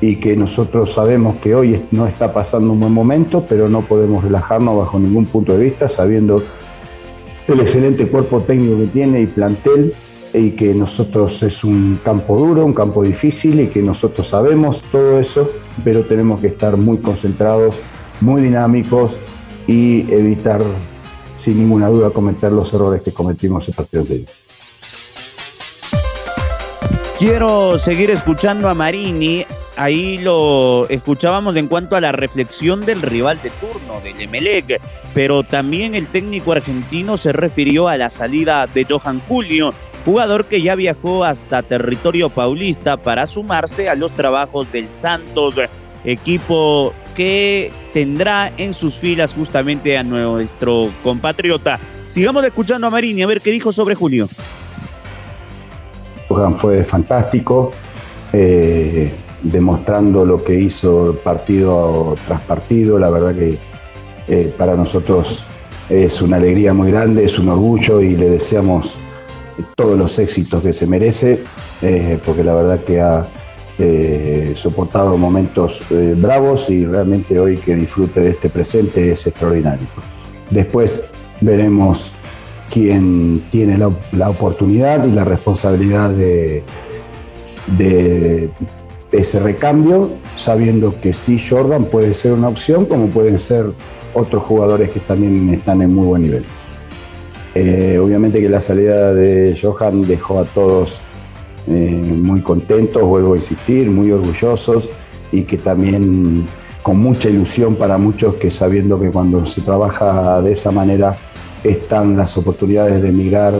y 0.00 0.16
que 0.16 0.36
nosotros 0.36 0.92
sabemos 0.92 1.36
que 1.36 1.54
hoy 1.54 1.80
no 1.92 2.06
está 2.08 2.32
pasando 2.32 2.72
un 2.72 2.80
buen 2.80 2.92
momento, 2.92 3.46
pero 3.48 3.68
no 3.68 3.82
podemos 3.82 4.24
relajarnos 4.24 4.76
bajo 4.76 4.98
ningún 4.98 5.26
punto 5.26 5.56
de 5.56 5.64
vista, 5.64 5.88
sabiendo 5.88 6.42
el 7.46 7.60
excelente 7.60 8.08
cuerpo 8.08 8.40
técnico 8.40 8.80
que 8.80 8.86
tiene 8.88 9.20
y 9.20 9.26
plantel 9.28 9.94
y 10.32 10.50
que 10.50 10.74
nosotros 10.74 11.40
es 11.44 11.62
un 11.62 12.00
campo 12.04 12.36
duro, 12.36 12.66
un 12.66 12.74
campo 12.74 13.04
difícil 13.04 13.60
y 13.60 13.68
que 13.68 13.80
nosotros 13.80 14.26
sabemos 14.26 14.82
todo 14.90 15.20
eso, 15.20 15.48
pero 15.84 16.02
tenemos 16.02 16.40
que 16.40 16.48
estar 16.48 16.76
muy 16.76 16.98
concentrados, 16.98 17.76
muy 18.20 18.42
dinámicos 18.42 19.12
y 19.68 20.12
evitar 20.12 20.62
sin 21.44 21.58
ninguna 21.58 21.88
duda 21.88 22.08
cometer 22.08 22.50
los 22.50 22.72
errores 22.72 23.02
que 23.02 23.12
cometimos 23.12 23.68
el 23.68 23.74
partido 23.74 24.02
de 24.04 24.14
hoy. 24.14 24.26
Quiero 27.18 27.78
seguir 27.78 28.10
escuchando 28.10 28.68
a 28.68 28.74
Marini. 28.74 29.44
Ahí 29.76 30.18
lo 30.18 30.88
escuchábamos 30.88 31.56
en 31.56 31.68
cuanto 31.68 31.96
a 31.96 32.00
la 32.00 32.12
reflexión 32.12 32.86
del 32.86 33.02
rival 33.02 33.42
de 33.42 33.50
turno, 33.50 34.00
del 34.02 34.20
Emelec, 34.20 34.80
pero 35.12 35.42
también 35.42 35.94
el 35.94 36.06
técnico 36.06 36.52
argentino 36.52 37.16
se 37.16 37.32
refirió 37.32 37.88
a 37.88 37.96
la 37.96 38.08
salida 38.08 38.66
de 38.66 38.86
Johan 38.88 39.20
Julio, 39.28 39.72
jugador 40.04 40.46
que 40.46 40.62
ya 40.62 40.76
viajó 40.76 41.24
hasta 41.24 41.62
territorio 41.62 42.30
paulista 42.30 42.96
para 42.96 43.26
sumarse 43.26 43.90
a 43.90 43.96
los 43.96 44.12
trabajos 44.12 44.70
del 44.72 44.88
Santos, 44.98 45.54
equipo 46.04 46.92
que 47.14 47.72
tendrá 47.92 48.52
en 48.56 48.74
sus 48.74 48.96
filas 48.96 49.34
justamente 49.34 49.96
a 49.96 50.02
nuestro 50.02 50.90
compatriota. 51.02 51.78
Sigamos 52.08 52.44
escuchando 52.44 52.86
a 52.86 52.90
Marini 52.90 53.22
a 53.22 53.26
ver 53.26 53.40
qué 53.40 53.50
dijo 53.50 53.72
sobre 53.72 53.94
Julio 53.94 54.28
fue 56.56 56.84
fantástico, 56.84 57.70
eh, 58.32 59.12
demostrando 59.42 60.24
lo 60.24 60.42
que 60.42 60.54
hizo 60.54 61.16
partido 61.22 62.16
tras 62.26 62.40
partido. 62.42 62.98
La 62.98 63.10
verdad 63.10 63.34
que 63.34 63.58
eh, 64.28 64.54
para 64.56 64.74
nosotros 64.74 65.44
es 65.88 66.20
una 66.22 66.36
alegría 66.36 66.72
muy 66.72 66.90
grande, 66.90 67.24
es 67.24 67.38
un 67.38 67.48
orgullo 67.48 68.00
y 68.00 68.16
le 68.16 68.30
deseamos 68.30 68.94
todos 69.76 69.98
los 69.98 70.18
éxitos 70.18 70.62
que 70.62 70.72
se 70.72 70.86
merece, 70.86 71.40
eh, 71.82 72.18
porque 72.24 72.42
la 72.42 72.54
verdad 72.54 72.80
que 72.80 73.00
ha 73.00 73.26
soportado 74.54 75.16
momentos 75.16 75.80
bravos 76.16 76.70
y 76.70 76.86
realmente 76.86 77.38
hoy 77.38 77.56
que 77.56 77.74
disfrute 77.74 78.20
de 78.20 78.30
este 78.30 78.48
presente 78.48 79.12
es 79.12 79.26
extraordinario. 79.26 79.86
Después 80.50 81.04
veremos 81.40 82.12
quien 82.70 83.42
tiene 83.50 83.78
la, 83.78 84.28
oportunidad 84.28 85.06
y 85.06 85.12
la 85.12 85.24
responsabilidad 85.24 86.10
de, 86.10 86.62
de, 87.78 88.50
ese 89.12 89.38
recambio, 89.38 90.10
sabiendo 90.36 90.92
que 91.00 91.12
sí 91.12 91.38
Jordan 91.38 91.84
puede 91.84 92.14
ser 92.14 92.32
una 92.32 92.48
opción, 92.48 92.86
como 92.86 93.06
pueden 93.08 93.38
ser 93.38 93.66
otros 94.12 94.42
jugadores 94.42 94.90
que 94.90 95.00
también 95.00 95.54
están 95.54 95.82
en 95.82 95.94
muy 95.94 96.06
buen 96.06 96.22
nivel. 96.22 96.44
Eh, 97.54 98.00
obviamente 98.02 98.40
que 98.40 98.48
la 98.48 98.60
salida 98.60 99.14
de 99.14 99.56
Johan 99.60 100.06
dejó 100.08 100.40
a 100.40 100.44
todos 100.44 100.98
eh, 101.66 102.18
muy 102.22 102.42
contentos, 102.42 103.02
vuelvo 103.02 103.34
a 103.34 103.36
insistir, 103.36 103.90
muy 103.90 104.10
orgullosos 104.10 104.84
y 105.32 105.42
que 105.42 105.56
también 105.56 106.44
con 106.82 106.98
mucha 106.98 107.30
ilusión 107.30 107.76
para 107.76 107.96
muchos 107.96 108.34
que 108.34 108.50
sabiendo 108.50 109.00
que 109.00 109.10
cuando 109.10 109.46
se 109.46 109.62
trabaja 109.62 110.42
de 110.42 110.52
esa 110.52 110.70
manera 110.70 111.16
están 111.62 112.16
las 112.16 112.36
oportunidades 112.36 113.00
de 113.00 113.08
emigrar, 113.08 113.54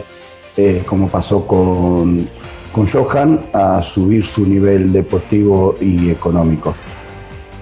eh, 0.58 0.82
como 0.84 1.08
pasó 1.08 1.46
con, 1.46 2.28
con 2.73 2.87
Johan, 2.87 3.46
a 3.54 3.80
subir 3.80 4.26
su 4.26 4.46
nivel 4.46 4.92
deportivo 4.92 5.75
y 5.80 6.11
económico. 6.11 6.75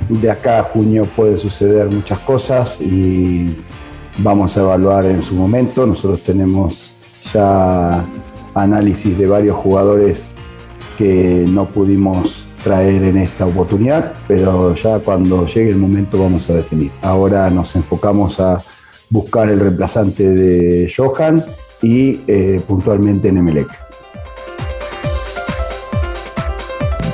De 0.09 0.29
acá 0.29 0.59
a 0.59 0.63
junio 0.65 1.07
puede 1.15 1.39
suceder 1.39 1.89
muchas 1.89 2.19
cosas 2.19 2.81
y 2.81 3.47
vamos 4.19 4.57
a 4.57 4.63
evaluar 4.63 5.07
en 5.07 5.23
su 5.23 5.37
momento. 5.37 5.87
Nosotros 5.87 6.23
tenemos 6.25 6.93
ya 7.33 8.05
análisis 8.55 9.17
de 9.17 9.27
varios 9.27 9.57
jugadores 9.57 10.32
que 10.97 11.45
no 11.49 11.67
pudimos 11.67 12.45
traer 12.63 13.03
en 13.03 13.19
esta 13.19 13.47
oportunidad, 13.47 14.15
pero 14.29 14.75
ya 14.75 14.99
cuando 15.01 15.47
llegue 15.47 15.71
el 15.71 15.79
momento 15.79 16.19
vamos 16.19 16.49
a 16.49 16.55
definir. 16.55 16.91
Ahora 17.03 17.51
nos 17.51 17.75
enfocamos 17.75 18.39
a 18.41 18.59
buscar 19.11 19.51
el 19.51 19.61
reemplazante 19.61 20.29
de 20.29 20.93
Johan 20.97 21.45
y 21.83 22.21
eh, 22.27 22.61
puntualmente 22.67 23.29
en 23.29 23.39
Emelec. 23.39 23.69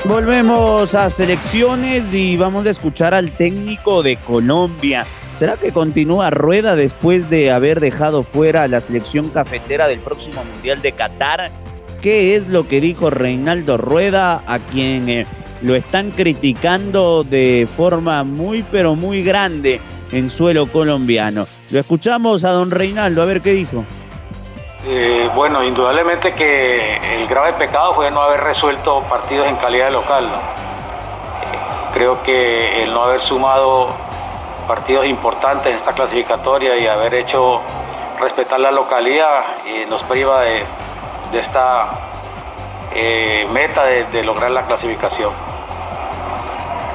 Volvemos 0.05 0.95
a 0.95 1.11
selecciones 1.11 2.15
y 2.15 2.37
vamos 2.39 2.65
a 2.67 2.71
escuchar 2.71 3.13
al 3.13 3.33
técnico 3.33 4.03
de 4.03 4.17
Colombia. 4.17 5.07
¿Será 5.33 5.57
que 5.57 5.71
continúa 5.71 6.31
Rueda 6.31 6.77
después 6.77 7.29
de 7.29 7.51
haber 7.51 7.81
dejado 7.81 8.25
fuera 8.25 8.63
a 8.63 8.69
la 8.69 8.81
selección 8.81 9.29
cafetera 9.29 9.87
del 9.87 10.01
próximo 10.01 10.43
Mundial 10.45 10.81
de 10.83 10.93
Qatar? 10.93 11.51
¿Qué 12.03 12.37
es 12.37 12.47
lo 12.47 12.69
que 12.69 12.81
dijo 12.81 13.11
Reinaldo 13.11 13.77
Rueda, 13.77 14.43
a 14.47 14.61
quien 14.61 15.09
eh, 15.09 15.27
lo 15.63 15.75
están 15.75 16.13
criticando 16.13 17.25
de 17.25 17.67
forma 17.77 18.23
muy 18.23 18.63
pero 18.63 18.95
muy 18.95 19.25
grande 19.25 19.81
en 20.13 20.31
suelo 20.31 20.71
colombiano? 20.71 21.49
Lo 21.71 21.81
escuchamos 21.81 22.45
a 22.45 22.51
don 22.51 22.71
Reinaldo, 22.71 23.21
a 23.21 23.25
ver 23.25 23.43
qué 23.43 23.51
dijo. 23.51 23.85
Eh, 24.87 25.29
bueno, 25.35 25.65
indudablemente 25.65 26.35
que 26.35 26.99
el 27.17 27.27
grave 27.27 27.55
pecado 27.55 27.93
fue 27.95 28.13
no 28.13 28.21
haber 28.23 28.43
resuelto 28.43 29.03
partidos 29.11 29.49
en 29.49 29.57
calidad 29.57 29.87
de 29.87 29.93
local. 29.93 30.25
Eh, 30.25 31.59
creo 31.95 32.23
que 32.23 32.85
el 32.85 32.95
no 32.95 33.03
haber 33.03 33.21
sumado 33.21 33.89
partidos 34.69 35.05
importantes 35.05 35.71
en 35.71 35.75
esta 35.75 35.93
clasificatoria 35.95 36.79
y 36.79 36.87
haber 36.87 37.15
hecho 37.15 37.61
respetar 38.21 38.61
la 38.61 38.71
localidad 38.71 39.43
nos 39.89 40.03
priva 40.05 40.43
de, 40.43 40.63
esta 41.33 41.89
meta 43.53 43.85
de 43.85 44.25
lograr 44.25 44.51
la 44.51 44.63
clasificación 44.63 45.33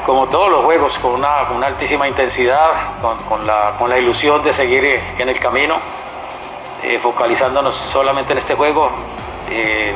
como 0.05 0.27
todos 0.27 0.51
los 0.51 0.63
juegos, 0.63 0.99
con 0.99 1.13
una, 1.13 1.39
altísima 1.65 2.07
intensidad, 2.07 2.71
con, 3.01 3.47
la, 3.47 3.97
ilusión 3.97 4.43
de 4.43 4.51
seguir 4.51 4.83
eh, 4.83 5.01
en 5.17 5.29
el 5.29 5.39
camino, 5.39 5.75
eh, 6.83 6.99
focalizándonos 6.99 7.75
solamente 7.75 8.33
en 8.33 8.37
este 8.37 8.55
juego. 8.55 8.89
Eh, 9.49 9.95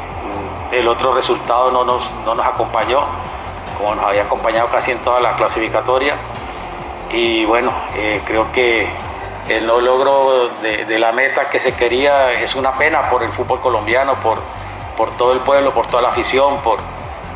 el 0.72 0.88
otro 0.88 1.13
resultado 1.13 1.72
no 1.72 1.84
nos, 1.84 2.10
nos 2.25 2.39
acompañó, 2.46 3.01
como 3.77 3.96
nos 3.96 4.06
había 4.06 4.24
acompañado 4.24 4.67
casi 4.70 4.91
en 4.91 5.00
toda 5.00 5.20
la 5.20 5.36
clasificatoria. 5.36 6.15
Y 7.12 7.46
bueno, 7.46 7.72
creo 8.25 8.51
que 8.51 8.88
el 9.50 9.66
no 9.66 9.80
logro 9.80 10.50
de, 10.62 11.00
la 11.00 11.12
meta 11.12 11.46
que 11.50 11.60
se 11.60 11.74
quería 11.74 12.34
es 12.34 12.56
una 12.56 12.77
pena 12.77 13.10
por 13.10 13.24
el 13.24 13.32
fútbol 13.32 13.62
colombiano, 13.62 14.16
por, 14.16 14.39
por 14.98 15.16
todo 15.18 15.34
el 15.34 15.39
pueblo, 15.39 15.74
por 15.74 15.88
toda 15.88 16.01
la 16.01 16.10
afición, 16.10 16.58
por, 16.62 16.80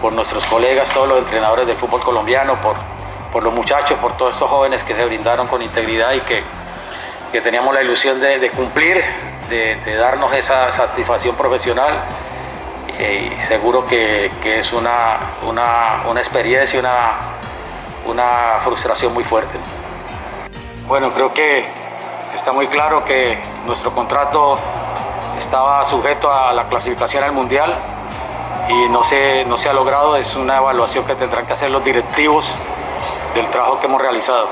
por 0.01 0.12
nuestros 0.13 0.44
colegas, 0.46 0.91
todos 0.94 1.08
los 1.08 1.20
entrenadores 1.20 1.68
del 1.68 1.77
fútbol 1.77 2.01
colombiano, 2.01 2.56
por, 2.56 2.75
por 3.32 3.44
los 3.44 3.53
muchachos, 3.53 3.98
por 4.00 4.18
todos 4.18 4.36
estos 4.36 4.50
jóvenes 4.50 4.84
que 4.84 4.94
se 4.94 5.06
brindaron 5.06 5.48
con 5.48 5.62
integridad 5.62 6.13
y 6.13 6.20
que, 6.22 6.44
que 7.32 7.39
teníamos 7.39 7.74
la 7.74 7.82
ilusión 7.82 8.20
de, 8.20 8.50
cumplir, 8.50 9.01
de, 9.50 9.96
darnos 9.96 10.34
esa 10.34 10.72
satisfacción 10.72 11.36
profesional. 11.36 11.94
Y 13.00 13.39
seguro 13.39 13.88
que, 13.88 14.30
que 14.44 14.60
es 14.60 14.74
una, 14.74 15.18
una, 15.48 16.03
una 16.08 16.20
experiencia, 16.20 16.80
una, 16.80 17.13
una 18.06 18.60
frustración 18.63 19.13
muy 19.13 19.24
fuerte. 19.24 19.58
Bueno, 20.88 21.12
creo 21.12 21.34
que 21.34 21.80
está 22.35 22.51
muy 22.51 22.67
claro 22.67 23.03
que 23.03 23.38
nuestro 23.65 23.91
contrato 23.91 24.57
estaba 25.38 25.83
sujeto 25.85 26.31
a 26.31 26.53
la 26.53 26.65
clasificación 26.65 27.23
al 27.23 27.31
Mundial 27.31 27.75
y 28.69 28.89
no 28.89 29.03
se, 29.03 29.43
no 29.45 29.57
se 29.57 29.69
ha 29.69 29.73
logrado, 29.73 30.15
es 30.15 30.35
una 30.35 30.57
evaluación 30.57 31.05
que 31.05 31.15
tendrán 31.15 31.45
que 31.45 31.53
hacer 31.53 31.71
los 31.71 31.83
directivos 31.83 32.55
del 33.35 33.47
trabajo 33.47 33.79
que 33.79 33.88
hemos 33.88 34.01
realizado. 34.01 34.47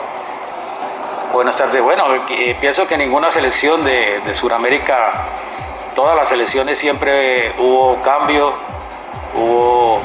Buenas 1.31 1.57
tardes. 1.57 1.81
Bueno, 1.81 2.05
eh, 2.29 2.57
pienso 2.59 2.87
que 2.87 2.97
ninguna 2.97 3.29
selección 3.29 3.83
de, 3.83 4.19
de 4.25 4.33
Sudamérica, 4.33 5.11
todas 5.95 6.15
las 6.15 6.29
selecciones 6.29 6.79
siempre 6.79 7.53
hubo 7.59 7.97
cambio, 8.01 8.51
hubo 9.35 9.99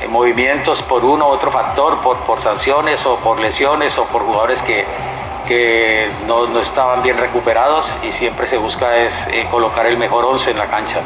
eh, 0.00 0.06
movimientos 0.08 0.82
por 0.82 1.04
uno 1.04 1.28
u 1.28 1.32
otro 1.32 1.50
factor, 1.50 1.98
por, 1.98 2.18
por 2.18 2.40
sanciones 2.40 3.04
o 3.04 3.16
por 3.16 3.40
lesiones 3.40 3.98
o 3.98 4.04
por 4.04 4.22
jugadores 4.22 4.62
que, 4.62 4.84
que 5.46 6.08
no, 6.26 6.46
no, 6.46 6.60
estaban 6.60 7.02
bien 7.02 7.18
recuperados 7.18 7.96
y 8.02 8.10
siempre 8.10 8.46
se 8.46 8.56
busca 8.56 8.98
es 8.98 9.28
eh, 9.28 9.46
colocar 9.50 9.86
el 9.86 9.96
mejor 9.96 10.24
once 10.24 10.50
en 10.50 10.58
la 10.58 10.66
cancha. 10.66 11.00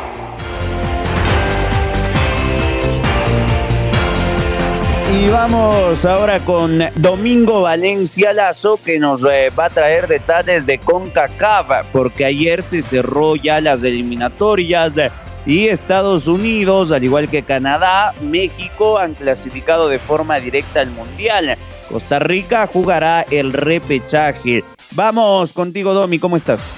Y 5.25 5.28
vamos 5.31 6.04
ahora 6.04 6.38
con 6.40 6.81
Domingo 6.97 7.62
Valencia 7.62 8.35
Lazo 8.35 8.78
que 8.85 8.99
nos 8.99 9.25
eh, 9.25 9.50
va 9.59 9.66
a 9.66 9.71
traer 9.71 10.07
detalles 10.07 10.66
de 10.66 10.76
CONCACAF 10.76 11.87
porque 11.95 12.26
ayer 12.26 12.62
se 12.62 12.83
cerró 12.83 13.35
ya 13.35 13.62
las 13.62 13.83
eliminatorias 13.83 14.93
y 15.47 15.69
Estados 15.69 16.26
Unidos, 16.26 16.90
al 16.90 17.04
igual 17.04 17.31
que 17.31 17.43
Canadá, 17.43 18.14
México 18.21 18.99
han 18.99 19.14
clasificado 19.14 19.88
de 19.88 19.99
forma 19.99 20.38
directa 20.40 20.83
al 20.83 20.90
Mundial. 20.90 21.57
Costa 21.88 22.19
Rica 22.19 22.66
jugará 22.71 23.23
el 23.31 23.54
repechaje. 23.54 24.62
Vamos 24.90 25.54
contigo, 25.54 25.95
Domi, 25.95 26.19
¿cómo 26.19 26.37
estás? 26.37 26.75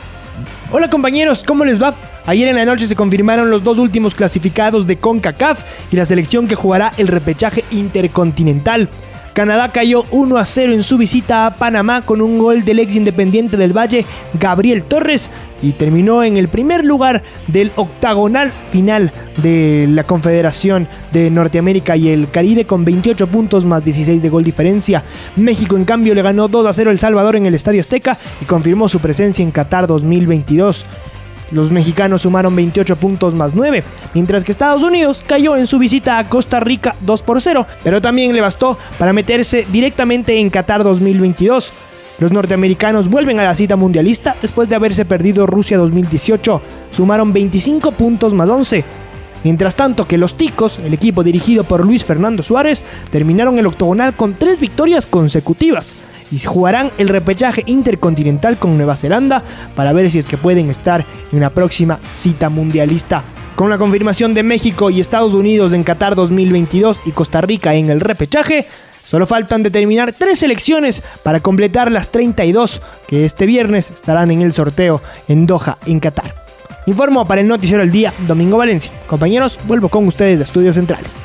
Hola 0.71 0.89
compañeros, 0.89 1.43
¿cómo 1.45 1.65
les 1.65 1.83
va? 1.83 1.97
Ayer 2.27 2.49
en 2.49 2.57
la 2.57 2.65
noche 2.65 2.89
se 2.89 2.97
confirmaron 2.97 3.51
los 3.51 3.63
dos 3.63 3.79
últimos 3.79 4.17
clasificados 4.17 4.87
de 4.89 4.97
CONCACAF 4.97 5.61
y 5.93 5.97
la 5.97 6.07
selección 6.07 6.49
que 6.49 6.57
jugará 6.57 6.93
el 6.97 7.07
repechaje 7.07 7.65
intercontinental. 7.71 8.89
Canadá 9.33 9.71
cayó 9.71 10.05
1 10.11 10.37
a 10.39 10.45
0 10.45 10.73
en 10.73 10.83
su 10.83 10.99
visita 10.99 11.47
a 11.47 11.57
Panamá 11.57 12.03
con 12.03 12.23
un 12.23 12.39
gol 12.39 12.65
del 12.65 12.81
ex 12.81 12.97
independiente 12.97 13.57
del 13.57 13.77
Valle, 13.77 14.07
Gabriel 14.41 14.83
Torres, 14.83 15.31
y 15.63 15.73
terminó 15.73 16.25
en 16.25 16.37
el 16.37 16.49
primer 16.49 16.85
lugar 16.85 17.23
del 17.47 17.71
octagonal 17.77 18.51
final 18.73 19.13
de 19.37 19.87
la 19.91 20.05
Confederación 20.05 20.89
de 21.13 21.31
Norteamérica 21.31 21.97
y 21.97 22.09
el 22.09 22.31
Caribe 22.31 22.65
con 22.65 22.85
28 22.85 23.27
puntos 23.27 23.65
más 23.65 23.85
16 23.85 24.21
de 24.23 24.29
gol 24.31 24.43
diferencia. 24.43 25.05
México 25.37 25.77
en 25.77 25.85
cambio 25.85 26.15
le 26.15 26.23
ganó 26.23 26.49
2 26.49 26.67
a 26.67 26.73
0 26.73 26.91
El 26.91 26.99
Salvador 26.99 27.37
en 27.37 27.47
el 27.47 27.55
Estadio 27.55 27.83
Azteca 27.83 28.19
y 28.41 28.47
confirmó 28.47 28.89
su 28.89 29.01
presencia 29.01 29.43
en 29.43 29.53
Qatar 29.53 29.87
2022. 29.87 30.87
Los 31.51 31.71
mexicanos 31.71 32.23
sumaron 32.23 32.57
28 32.57 32.97
puntos 32.97 33.35
más 33.35 33.55
9, 33.55 33.85
mientras 34.15 34.43
que 34.43 34.53
Estados 34.53 34.83
Unidos 34.83 35.23
cayó 35.27 35.57
en 35.57 35.67
su 35.67 35.79
visita 35.79 36.19
a 36.19 36.29
Costa 36.29 36.61
Rica 36.61 36.95
2 37.03 37.23
por 37.23 37.41
0, 37.41 37.67
pero 37.85 38.01
también 38.01 38.35
le 38.35 38.41
bastó 38.41 38.79
para 38.99 39.13
meterse 39.13 39.67
directamente 39.71 40.39
en 40.39 40.51
Qatar 40.51 40.83
2022. 40.83 41.73
Los 42.19 42.33
norteamericanos 42.33 43.11
vuelven 43.11 43.39
a 43.41 43.45
la 43.45 43.55
cita 43.55 43.77
mundialista 43.77 44.35
después 44.41 44.69
de 44.69 44.75
haberse 44.75 45.05
perdido 45.05 45.47
Rusia 45.47 45.77
2018, 45.79 46.63
sumaron 46.91 47.33
25 47.33 47.93
puntos 47.93 48.35
más 48.35 48.49
11. 48.49 48.85
Mientras 49.47 49.77
tanto 49.77 50.09
que 50.09 50.19
los 50.19 50.37
Ticos, 50.37 50.81
el 50.81 50.93
equipo 50.93 51.23
dirigido 51.23 51.63
por 51.63 51.87
Luis 51.87 52.05
Fernando 52.05 52.43
Suárez, 52.43 52.85
terminaron 53.13 53.61
el 53.61 53.67
octogonal 53.67 54.17
con 54.17 54.35
tres 54.35 54.59
victorias 54.59 55.07
consecutivas 55.07 55.95
y 56.33 56.41
jugarán 56.41 56.91
el 56.99 57.09
repechaje 57.09 57.63
intercontinental 57.65 58.59
con 58.59 58.77
Nueva 58.77 58.97
Zelanda 58.97 59.45
para 59.77 59.93
ver 59.93 60.11
si 60.11 60.19
es 60.19 60.27
que 60.27 60.37
pueden 60.37 60.69
estar 60.69 61.07
en 61.31 61.39
una 61.39 61.51
próxima 61.51 62.01
cita 62.13 62.49
mundialista. 62.49 63.23
Con 63.55 63.71
la 63.71 63.79
confirmación 63.79 64.35
de 64.35 64.43
México 64.43 64.91
y 64.91 64.99
Estados 64.99 65.37
Unidos 65.37 65.73
en 65.75 65.85
Qatar 65.85 66.17
2022 66.17 67.03
y 67.07 67.13
Costa 67.13 67.41
Rica 67.41 67.73
en 67.75 67.89
el 67.89 68.01
repechaje, 68.01 68.67
solo 69.05 69.29
faltan 69.29 69.63
determinar 69.63 70.13
tres 70.13 70.41
selecciones 70.41 71.05
para 71.23 71.39
completar 71.39 71.93
las 71.93 72.09
32 72.09 72.83
que 73.07 73.25
este 73.25 73.47
viernes 73.47 73.93
estarán 73.93 74.33
en 74.33 74.43
el 74.43 74.53
sorteo 74.53 75.03
en 75.29 75.47
Doha, 75.47 75.79
en 75.87 76.01
Qatar. 76.01 76.46
Informo 76.87 77.27
para 77.27 77.41
el 77.41 77.49
Noticiero 77.49 77.83
del 77.83 77.91
Día, 77.91 78.15
Domingo 78.29 78.57
Valencia. 78.57 78.93
Compañeros, 79.09 79.59
vuelvo 79.67 79.89
con 79.89 80.07
ustedes 80.07 80.39
de 80.39 80.45
Estudios 80.45 80.77
Centrales. 80.77 81.25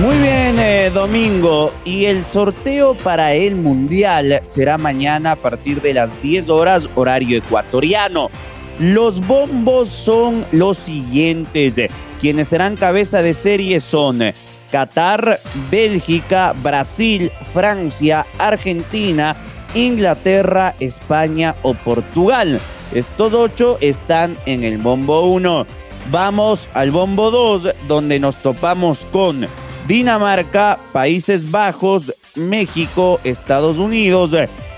Muy 0.00 0.16
bien, 0.18 0.56
eh, 0.60 0.92
Domingo. 0.94 1.72
Y 1.84 2.04
el 2.04 2.24
sorteo 2.24 2.94
para 2.94 3.32
el 3.32 3.56
Mundial 3.56 4.40
será 4.44 4.78
mañana 4.78 5.32
a 5.32 5.36
partir 5.36 5.82
de 5.82 5.94
las 5.94 6.22
10 6.22 6.48
horas, 6.48 6.88
horario 6.94 7.38
ecuatoriano. 7.38 8.30
Los 8.78 9.20
bombos 9.26 9.88
son 9.88 10.44
los 10.52 10.78
siguientes. 10.78 11.74
Quienes 12.20 12.48
serán 12.48 12.76
cabeza 12.76 13.22
de 13.22 13.34
serie 13.34 13.80
son 13.80 14.20
Qatar, 14.70 15.40
Bélgica, 15.68 16.54
Brasil, 16.62 17.32
Francia, 17.52 18.24
Argentina, 18.38 19.34
Inglaterra, 19.74 20.76
España 20.78 21.56
o 21.62 21.74
Portugal. 21.74 22.60
Estos 22.92 23.32
ocho 23.32 23.78
están 23.80 24.36
en 24.46 24.64
el 24.64 24.78
bombo 24.78 25.22
1. 25.26 25.66
Vamos 26.10 26.68
al 26.74 26.90
bombo 26.90 27.30
2, 27.30 27.74
donde 27.88 28.20
nos 28.20 28.36
topamos 28.36 29.06
con 29.06 29.46
Dinamarca, 29.88 30.78
Países 30.92 31.50
Bajos, 31.50 32.14
México, 32.36 33.20
Estados 33.24 33.78
Unidos, 33.78 34.30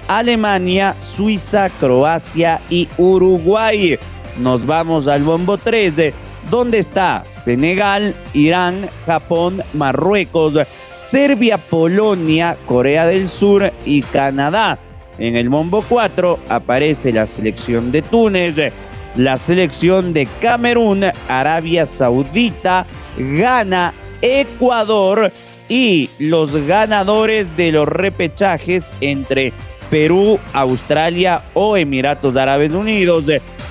Alemania, 0.09 0.95
Suiza, 1.01 1.69
Croacia 1.81 2.61
y 2.71 2.89
Uruguay. 2.97 3.99
Nos 4.39 4.65
vamos 4.65 5.09
al 5.09 5.25
bombo 5.25 5.59
3, 5.59 6.13
donde 6.51 6.79
está 6.79 7.25
Senegal, 7.29 8.15
Irán, 8.33 8.89
Japón, 9.05 9.63
Marruecos, 9.75 10.55
Serbia, 10.97 11.59
Polonia, 11.59 12.57
Corea 12.67 13.07
del 13.07 13.29
Sur 13.29 13.73
y 13.85 14.03
Canadá. 14.03 14.79
En 15.19 15.37
el 15.37 15.49
bombo 15.49 15.83
4 15.89 16.39
aparece 16.49 17.13
la 17.13 17.27
selección 17.27 17.91
de 17.91 18.03
Túnez, 18.03 18.73
la 19.15 19.39
selección 19.39 20.13
de 20.13 20.27
Camerún, 20.41 21.05
Arabia 21.29 21.87
Saudita, 21.87 22.87
Ghana, 23.17 23.95
Ecuador 24.21 25.33
y 25.69 26.11
los 26.19 26.55
ganadores 26.67 27.47
de 27.57 27.73
los 27.73 27.89
repechajes 27.89 28.93
entre 29.01 29.53
Perú, 29.91 30.39
Australia 30.53 31.45
o 31.55 31.77
Emiratos 31.77 32.37
Árabes 32.37 32.73
Unidos 32.73 33.25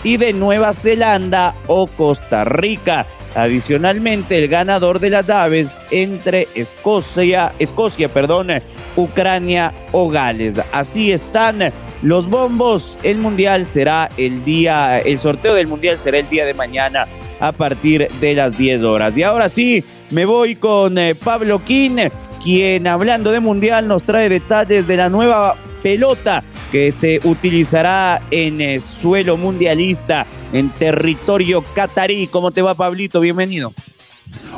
y 0.03 0.17
de 0.17 0.33
Nueva 0.33 0.73
Zelanda 0.73 1.53
o 1.67 1.87
Costa 1.87 2.43
Rica. 2.43 3.05
Adicionalmente, 3.35 4.41
el 4.41 4.47
ganador 4.47 4.99
de 4.99 5.09
las 5.09 5.29
aves 5.29 5.85
entre 5.91 6.47
Escocia, 6.55 7.53
Escocia, 7.59 8.07
perdón, 8.07 8.47
Ucrania 8.95 9.73
o 9.91 10.09
Gales. 10.09 10.55
Así 10.71 11.11
están 11.11 11.73
los 12.01 12.29
bombos. 12.29 12.97
El 13.03 13.17
mundial 13.17 13.65
será 13.65 14.09
el 14.17 14.43
día, 14.45 14.99
el 14.99 15.19
sorteo 15.19 15.53
del 15.53 15.67
mundial 15.67 15.99
será 15.99 16.19
el 16.19 16.29
día 16.29 16.45
de 16.45 16.53
mañana 16.53 17.07
a 17.39 17.51
partir 17.51 18.07
de 18.21 18.35
las 18.35 18.57
10 18.57 18.83
horas. 18.83 19.17
Y 19.17 19.23
ahora 19.23 19.49
sí, 19.49 19.83
me 20.11 20.23
voy 20.25 20.55
con 20.55 20.97
eh, 20.97 21.13
Pablo 21.15 21.61
King, 21.63 22.09
quien 22.43 22.87
hablando 22.87 23.31
de 23.31 23.39
Mundial 23.41 23.87
nos 23.87 24.03
trae 24.03 24.29
detalles 24.29 24.87
de 24.87 24.97
la 24.97 25.09
nueva 25.09 25.57
pelota 25.83 26.43
que 26.75 26.91
se 26.91 27.21
utilizará 27.23 28.21
en 28.29 28.59
eh, 28.59 28.81
suelo 28.81 29.37
mundialista, 29.37 30.25
en 30.51 30.69
territorio 30.71 31.63
catarí. 31.73 32.27
¿Cómo 32.27 32.51
te 32.51 32.61
va, 32.61 32.73
Pablito? 32.73 33.21
Bienvenido. 33.21 33.71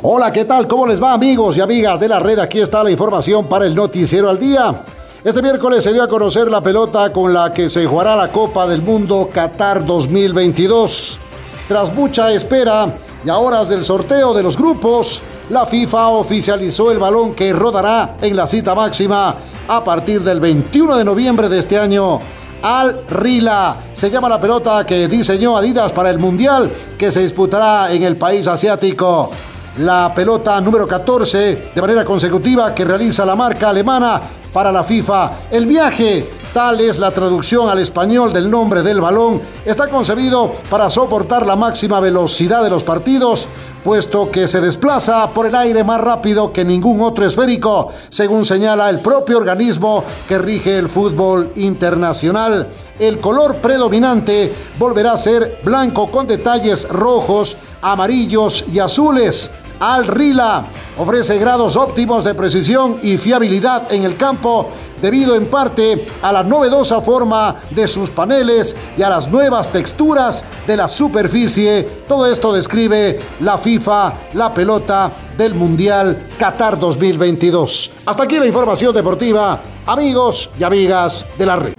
Hola, 0.02 0.32
¿qué 0.32 0.44
tal? 0.44 0.66
¿Cómo 0.66 0.84
les 0.88 1.00
va, 1.00 1.12
amigos 1.12 1.56
y 1.56 1.60
amigas 1.60 2.00
de 2.00 2.08
la 2.08 2.18
red? 2.18 2.40
Aquí 2.40 2.58
está 2.58 2.82
la 2.82 2.90
información 2.90 3.48
para 3.48 3.66
el 3.66 3.74
Noticiero 3.76 4.28
al 4.28 4.40
Día. 4.40 4.82
Este 5.22 5.40
miércoles 5.40 5.84
se 5.84 5.92
dio 5.92 6.02
a 6.02 6.08
conocer 6.08 6.50
la 6.50 6.60
pelota 6.60 7.12
con 7.12 7.32
la 7.32 7.52
que 7.52 7.70
se 7.70 7.86
jugará 7.86 8.16
la 8.16 8.32
Copa 8.32 8.66
del 8.66 8.82
Mundo 8.82 9.30
Qatar 9.32 9.86
2022. 9.86 11.20
Tras 11.68 11.94
mucha 11.94 12.32
espera 12.32 12.98
y 13.24 13.30
a 13.30 13.36
horas 13.36 13.68
del 13.68 13.84
sorteo 13.84 14.34
de 14.34 14.42
los 14.42 14.58
grupos, 14.58 15.22
la 15.50 15.66
FIFA 15.66 16.08
oficializó 16.08 16.90
el 16.90 16.98
balón 16.98 17.36
que 17.36 17.52
rodará 17.52 18.16
en 18.20 18.34
la 18.34 18.48
cita 18.48 18.74
máxima 18.74 19.36
a 19.68 19.84
partir 19.84 20.22
del 20.22 20.40
21 20.40 20.96
de 20.96 21.04
noviembre 21.04 21.48
de 21.48 21.58
este 21.58 21.78
año. 21.78 22.20
Al 22.62 23.04
Rila. 23.08 23.76
Se 23.94 24.10
llama 24.10 24.28
la 24.28 24.40
pelota 24.40 24.84
que 24.84 25.06
diseñó 25.06 25.56
Adidas 25.56 25.92
para 25.92 26.10
el 26.10 26.18
Mundial 26.18 26.70
que 26.98 27.12
se 27.12 27.20
disputará 27.20 27.92
en 27.92 28.02
el 28.02 28.16
país 28.16 28.48
asiático. 28.48 29.30
La 29.78 30.12
pelota 30.12 30.60
número 30.60 30.86
14 30.86 31.70
de 31.74 31.80
manera 31.80 32.04
consecutiva 32.04 32.74
que 32.74 32.84
realiza 32.84 33.24
la 33.24 33.36
marca 33.36 33.68
alemana 33.68 34.20
para 34.52 34.72
la 34.72 34.82
FIFA. 34.82 35.30
El 35.52 35.66
viaje 35.66 36.28
Tal 36.52 36.80
es 36.80 36.98
la 36.98 37.10
traducción 37.10 37.68
al 37.68 37.78
español 37.78 38.32
del 38.32 38.50
nombre 38.50 38.82
del 38.82 39.02
balón. 39.02 39.42
Está 39.66 39.86
concebido 39.88 40.54
para 40.70 40.88
soportar 40.88 41.46
la 41.46 41.56
máxima 41.56 42.00
velocidad 42.00 42.64
de 42.64 42.70
los 42.70 42.82
partidos, 42.82 43.46
puesto 43.84 44.30
que 44.30 44.48
se 44.48 44.60
desplaza 44.60 45.30
por 45.30 45.46
el 45.46 45.54
aire 45.54 45.84
más 45.84 46.00
rápido 46.00 46.52
que 46.52 46.64
ningún 46.64 47.00
otro 47.00 47.26
esférico, 47.26 47.88
según 48.08 48.44
señala 48.44 48.90
el 48.90 49.00
propio 49.00 49.38
organismo 49.38 50.04
que 50.28 50.38
rige 50.38 50.76
el 50.76 50.88
fútbol 50.88 51.52
internacional. 51.56 52.68
El 52.98 53.18
color 53.18 53.56
predominante 53.56 54.52
volverá 54.78 55.12
a 55.12 55.16
ser 55.16 55.60
blanco 55.62 56.10
con 56.10 56.26
detalles 56.26 56.88
rojos, 56.88 57.56
amarillos 57.80 58.64
y 58.72 58.78
azules. 58.80 59.50
Al 59.80 60.06
Rila 60.08 60.64
ofrece 60.98 61.38
grados 61.38 61.76
óptimos 61.76 62.24
de 62.24 62.34
precisión 62.34 62.96
y 63.02 63.16
fiabilidad 63.16 63.92
en 63.92 64.02
el 64.02 64.16
campo 64.16 64.68
debido 65.00 65.34
en 65.34 65.46
parte 65.46 66.06
a 66.22 66.32
la 66.32 66.42
novedosa 66.42 67.00
forma 67.00 67.56
de 67.70 67.86
sus 67.88 68.10
paneles 68.10 68.76
y 68.96 69.02
a 69.02 69.08
las 69.08 69.28
nuevas 69.28 69.70
texturas 69.70 70.44
de 70.66 70.76
la 70.76 70.88
superficie. 70.88 71.82
Todo 72.06 72.26
esto 72.30 72.52
describe 72.52 73.20
la 73.40 73.58
FIFA, 73.58 74.14
la 74.34 74.52
pelota 74.52 75.10
del 75.36 75.54
Mundial 75.54 76.26
Qatar 76.38 76.78
2022. 76.78 77.90
Hasta 78.06 78.22
aquí 78.24 78.38
la 78.38 78.46
información 78.46 78.94
deportiva, 78.94 79.60
amigos 79.86 80.50
y 80.58 80.64
amigas 80.64 81.26
de 81.36 81.46
la 81.46 81.56
red. 81.56 81.74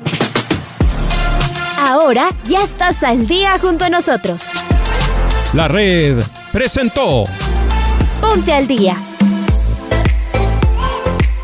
Ahora 1.77 2.29
ya 2.45 2.62
estás 2.62 3.03
al 3.03 3.25
día 3.25 3.58
junto 3.60 3.86
a 3.86 3.89
nosotros. 3.89 4.43
La 5.53 5.67
red 5.67 6.21
presentó 6.51 7.25
Ponte 8.21 8.53
al 8.53 8.67
día. 8.67 9.09